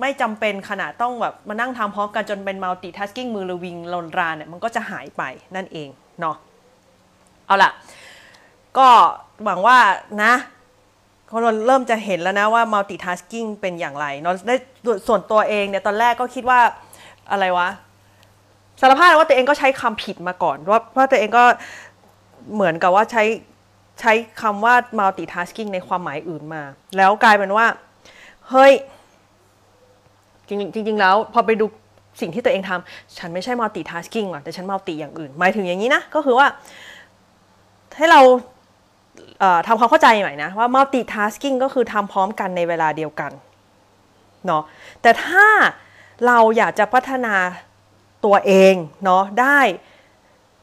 [0.00, 5.22] ไม่จำเป็นขนาดต้องแบบมานั่งทำพร้อมกันจนเป็น multitasking มือระวิงลนลานเนี่ยมันก็จะหายไป
[5.56, 5.88] นั่นเอง
[6.20, 6.36] เนาะ
[7.46, 7.70] เอาล่ะ
[8.78, 8.88] ก็
[9.44, 9.78] หวังว่า
[10.22, 10.32] นะ
[11.30, 14.54] คนเริ่มจะเห็นแล้วนะว่า multitasking เป็นอย่างไรเนาะได้
[15.06, 16.60] ส่วนตัวเองเนี่ยตอนแรกก็คิดว่า
[17.30, 17.68] อะไรวะ
[18.80, 21.44] สารภาพว่าตัวเองก็ใช้คำผิดมาก่อนว่าเพราะตัวเองก็
[22.54, 23.24] เหมือนกับว่าใช้
[24.00, 24.12] ใช้
[24.42, 26.62] คำว่า multitasking ในความหมายอื่นมา
[26.96, 27.66] แล้วกลายเป็นว่า
[28.50, 28.72] เฮ้ย
[30.48, 31.66] จริงจริงแล้ว พอไปดู
[32.20, 36.46] สิ่งที่ตัวเองทำฉันไม่ใช่ multitasking หรอกแต่ฉัน multi อย่างอื่น หมายถึงอย่างนี้นะ ก็คือว่า
[37.96, 38.20] ให้เรา
[39.66, 43.32] ทำความเข้าใจใหม่นะว่า multitasking ก็คือทำพร้อมกันในเวลาเดียวกัน
[44.46, 44.62] เนาะ
[45.02, 45.46] แต่ถ้า
[46.26, 47.34] เราอยากจะพัฒนา
[48.24, 49.60] ตัวเองเนาะได้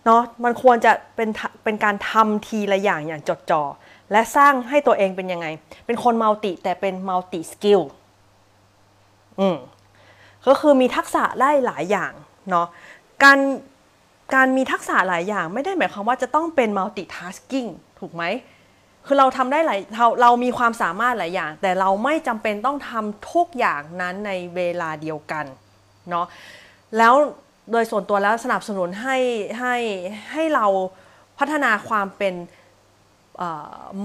[0.06, 1.30] เนาะมันควรจะเป็น
[1.64, 3.64] เป็นการทำทีละอย่างอย่างจดจ่อ
[4.12, 5.48] และสร้างให้ตัวเองเป็นยังไง
[5.86, 7.82] เป็นคน multi แต่เป็น multi-skill
[9.40, 9.58] อืม
[10.48, 12.12] ก็คือมีทักษะได้หลายอย่าง
[12.50, 12.68] เนาะ
[13.24, 13.40] การ
[14.36, 17.66] การมีทักษะหลายอย่างไม่ได้หมายความว่าจะต้องเป็น multitasking
[18.06, 18.26] ถูกไหม
[19.06, 25.46] คือเราทำได้หลายเราเรามีความสามารถหลายอย่าง แต่เราไม่จำเป็นต้องทำทุกอย่างนั้นในเวลาเดียวกัน
[26.10, 26.26] เนาะ
[26.98, 27.14] แล้ว
[27.72, 29.18] โดยส่วนตัวแล้วสนับสนุนให้
[29.60, 29.76] ให้
[30.32, 30.66] ให้เรา
[31.40, 32.34] พัฒนาความเป็น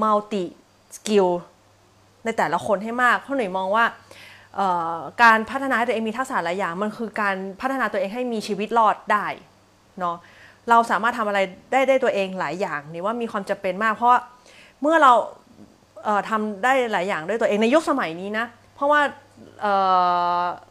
[0.03, 1.27] multi-skill
[2.25, 3.85] ในแต่ละคนให้มาก เพราะหนูมองว่า
[5.23, 9.27] การพัฒนาตัวเองมีทักษะหลายอย่าง มันคือการพัฒนาตัวเองให้มีชีวิตรอดได้
[10.01, 10.17] เนาะ
[10.69, 11.41] เราสามารถทำอะไร
[11.73, 14.11] ได้ได้ตัวเองหลายอย่างนี่ว่ามีความจำเป็นมาก เพราะ
[14.81, 15.13] เมื่อเรา
[16.05, 19.01] เทำได้หลายอย่างด้วยตัวเองในยุคสมัยนี้นะ เพราะว่า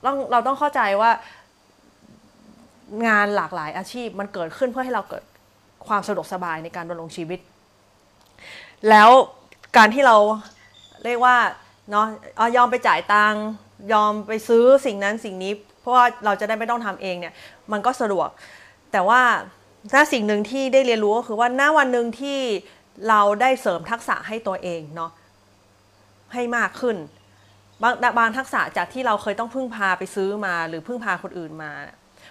[0.03, 1.11] เราเราต้องเข้าใจว่า
[3.07, 5.23] งานหลากหลายอาชีพมันเกิดขึ้นเพื่อให้เราเกิด
[5.87, 7.39] ความสะดวกสบายในการดำรงชีวิต
[8.89, 9.09] แล้ว
[9.77, 10.15] การที่เรา
[11.03, 11.37] เรียกว่า
[11.91, 12.07] เนาะ
[12.55, 13.43] ยอมไปจ่ายตังค์
[13.93, 17.33] ยอมไปซื้อสิ่งนั้นสิ่งนี้ เพราะว่าเราจะได้ไม่ต้องทำเองเนี่ย
[17.71, 18.29] มันก็สะดวก
[18.91, 19.21] แต่ว่า
[19.91, 22.39] ถ้าสิ่งหนึ่งที่ได้เรียนรู้ก็คือว่าหน้าวันหนึ่งที่
[23.09, 25.11] เราได้เสริมทักษะให้ตัวเองเนาะ
[26.33, 26.97] ให้มากขึ้น
[27.81, 31.71] บางบางทักษะจากที่เราเคยต้องพึ่งพาไปซื้อมาหรือพึ่งพาคนอื่นมา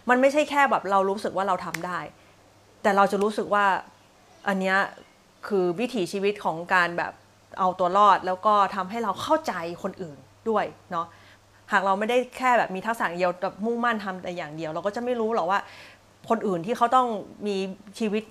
[0.09, 1.99] มันไม่ใช่แค่แบบเรารู้สึกว่าเราทำได้
[2.83, 3.65] แต่เราจะรู้สึกว่า
[4.49, 4.75] อันนี้
[5.49, 7.13] คือวิถีชีวิตของการแบบ
[7.59, 10.19] เอาตัวรอด แล้วก็ทำให้เราเข้าใจคนอื่น
[10.49, 11.07] ด้วยเนาะ
[11.73, 15.61] หากเราไม่ได้แค่แบบมีทักษะเดียวแบบมุ่งมั่นทำแต่อย่างเดียว เราก็จะไม่รู้หรอกว่า
[16.29, 17.09] คนอื่นที่เขาต้อง
[17.47, 17.57] มี
[17.99, 18.23] ชีวิต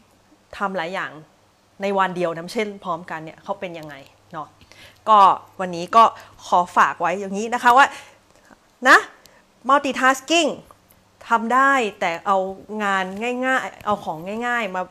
[0.57, 1.11] ทำหลายอย่าง
[1.81, 3.95] ในวันเดียวนะเช่นพร้อมกันเนี่ยเขาเป็นยังไง
[4.33, 4.47] เนาะ
[5.09, 5.19] ก็
[5.59, 6.03] วันนี้ก็
[6.45, 7.85] ขอฝากไว้อย่างนี้นะคะว่า
[8.89, 8.97] นะ
[9.69, 10.49] multitasking
[11.29, 12.37] ทำได้แต่เอา
[12.83, 13.05] งาน
[13.45, 14.17] ง่ายๆ เอาของ
[14.47, 14.83] ง่ายๆมา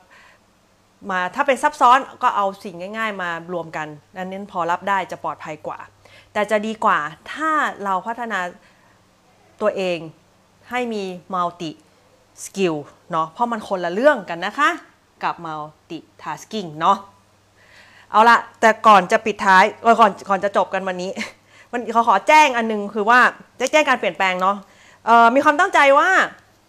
[1.11, 5.79] มาถ้าเป็นซับซ้อนก็เอาสิ่งง่าย ๆ มารวมกันนั่นเน้นพอรับได้จะปลอดภัยกว่า
[6.33, 6.99] แต่จะดีกว่า
[7.33, 7.51] ถ้า
[7.85, 8.39] เราพัฒนา
[9.61, 9.99] ตัวเอง
[10.71, 12.75] ให้มี multi-skill
[13.11, 14.71] เนาะเพราะมันคนละเรื่องกันนะคะ
[15.23, 16.97] กับ multitasking เนาะ
[18.11, 19.65] เอาละแต่ก่อนจะปิดท้าย
[20.01, 21.11] ก่อนก่อนจะจบกันวันนี้
[21.73, 23.21] มันเขาขอแจ้งอันนึงคือว่า
[23.59, 24.57] ได้แจ้งการเปลี่ยนแปลงเนาะ
[25.35, 26.09] มีความตั้งใจว่า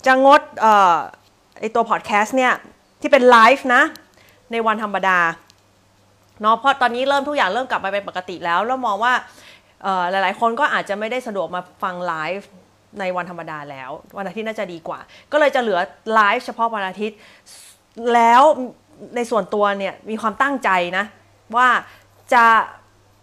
[0.05, 0.41] จะงด
[1.59, 2.53] ไอตัวพอดแคสต์เนี่ย
[3.01, 3.82] ที่เป็นไลฟ์นะ
[4.51, 5.20] ในวันธรรมดา
[6.41, 9.13] เนาะเพราะตอนนี้เริ่มทุกอย่างเริ่มกลับมาเป็นปกติแล้ว แล้วมองว่า
[10.11, 12.47] หลายๆ คนก็อาจจะไม่ได้สะดวกมาฟังไลฟ์
[12.99, 14.99] ในวันธรรมดาแล้ว วันอาทิตย์น่าจะดีกว่า
[15.31, 15.79] ก็เลยจะเหลือ
[16.13, 17.17] ไลฟ์เฉพาะวันอาทิตย์
[18.13, 18.43] แล้ว
[19.15, 21.05] ในส่วนตัวเนี่ยมีความตั้งใจนะ
[21.55, 21.67] ว่า
[22.33, 22.45] จะ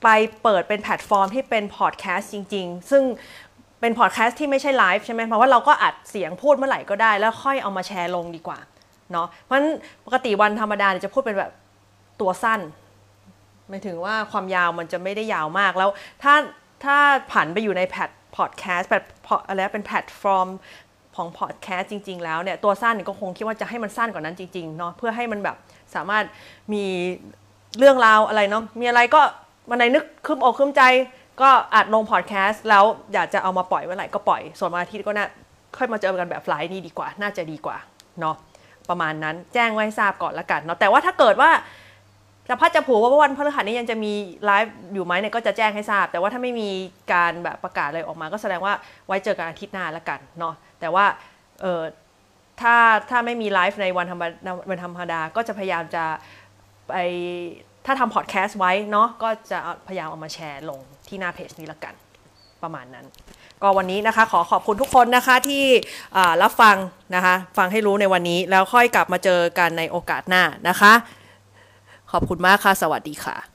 [0.03, 0.09] ไป
[0.43, 3.03] เปิดเป็นแพลตฟอร์มที่เป็นพอดแคสต์จริง ๆ ซึ่ง
[3.81, 8.59] เป็นพอดแคสต์ที่ไม่ใช่ไลฟ์ใช่ไหมเพราะว่าเราก็อัดเสียงพูดเมื่อไหร่ก็ได้ แล้วค่อยเอามาแชร์ลงดีกว่า
[9.13, 9.69] เนาะเพราะฉะนั้น
[10.07, 11.53] ปกติวันธรรมดาจะพูดเป็นแบบ
[12.21, 12.61] ตัวสั้น
[13.69, 15.91] หมายถึงว่าความยาวมันจะไม่ได้ยาวมากแล้ว
[16.23, 16.35] ถ้า
[16.85, 16.97] ถ้า
[17.33, 20.49] ผันไปอยู่ในแพลต พอดแคสต์แพลตอะไรเป็นแพลตฟอร์ม
[21.17, 25.57] ของพอดแคสต์จริง ๆ แล้วเนี่ยตัวสั้นก็คงคิดว่าจะให้มันสั้นกว่านั้นจริงๆเนาะเพื่อให้มันแบบ
[25.95, 26.25] สามารถ
[26.73, 26.85] มี
[27.79, 29.21] เรื่องราวอะไรเนาะมีอะไรก็
[29.71, 30.83] วันไหนนึกครึ้มอกครึ้มใจ
[31.41, 35.27] ก็อัดลงพอดแคสต์แล้วอยากจะเอามาปล่อยเมื่อไหร่ก็ปล่อย ส่วนวันอาทิตย์ก็น่า
[35.77, 37.77] ค่อยมาเจอกันแบบไลฟ์นี่ดีกว่า น่าจะดีกว่า
[38.21, 38.37] เนาะ
[38.89, 41.51] ประมาณนั้นแจ้งไว้ทราบก่อนละกันเนาะแต่ว่าถ้าเกิดว่า
[42.49, 44.13] จับพลัดจับผลูว่าวันพฤหัสนี้ยังจะมี
[44.45, 46.69] ไลฟ์อยู่ไหมเนี่ยก็จะแจ้งให้ทราบ แต่ว่าถ้าไม่มี
[47.13, 48.75] การแบบประกาศอะไรออกมาก็แสดงว่า
[49.07, 51.05] ไว้เจอกันอาทิตย์หน้าละกันเนาะแต่ว่า
[51.63, 51.83] เออ
[52.61, 52.75] ถ้า
[53.11, 54.25] ถ้าไม่มีไลฟ์ในวันธรรม
[54.71, 56.05] วันธรรมดาก็จะพยายามจะ
[56.89, 56.95] ไป
[57.87, 61.95] ถ้าทำพอดแคสต์ไว้เนาะก็จะพยายามเอามาแชร์ลงที่หน้าเพจนี้ละกัน
[62.63, 63.07] ประมาณนั้น
[63.63, 65.65] ก็วันนี้นะคะขอขอบคุณทุกคนนะคะที่
[66.43, 66.77] รับฟัง
[67.15, 70.93] นะคะ ฟังให้รู้ในวันนี้แล้วค่อยกลับมาเจอกันในโอกาสหน้านะคะ
[72.13, 73.54] ขอบคุณมากค่ะ สวัสดีค่ะ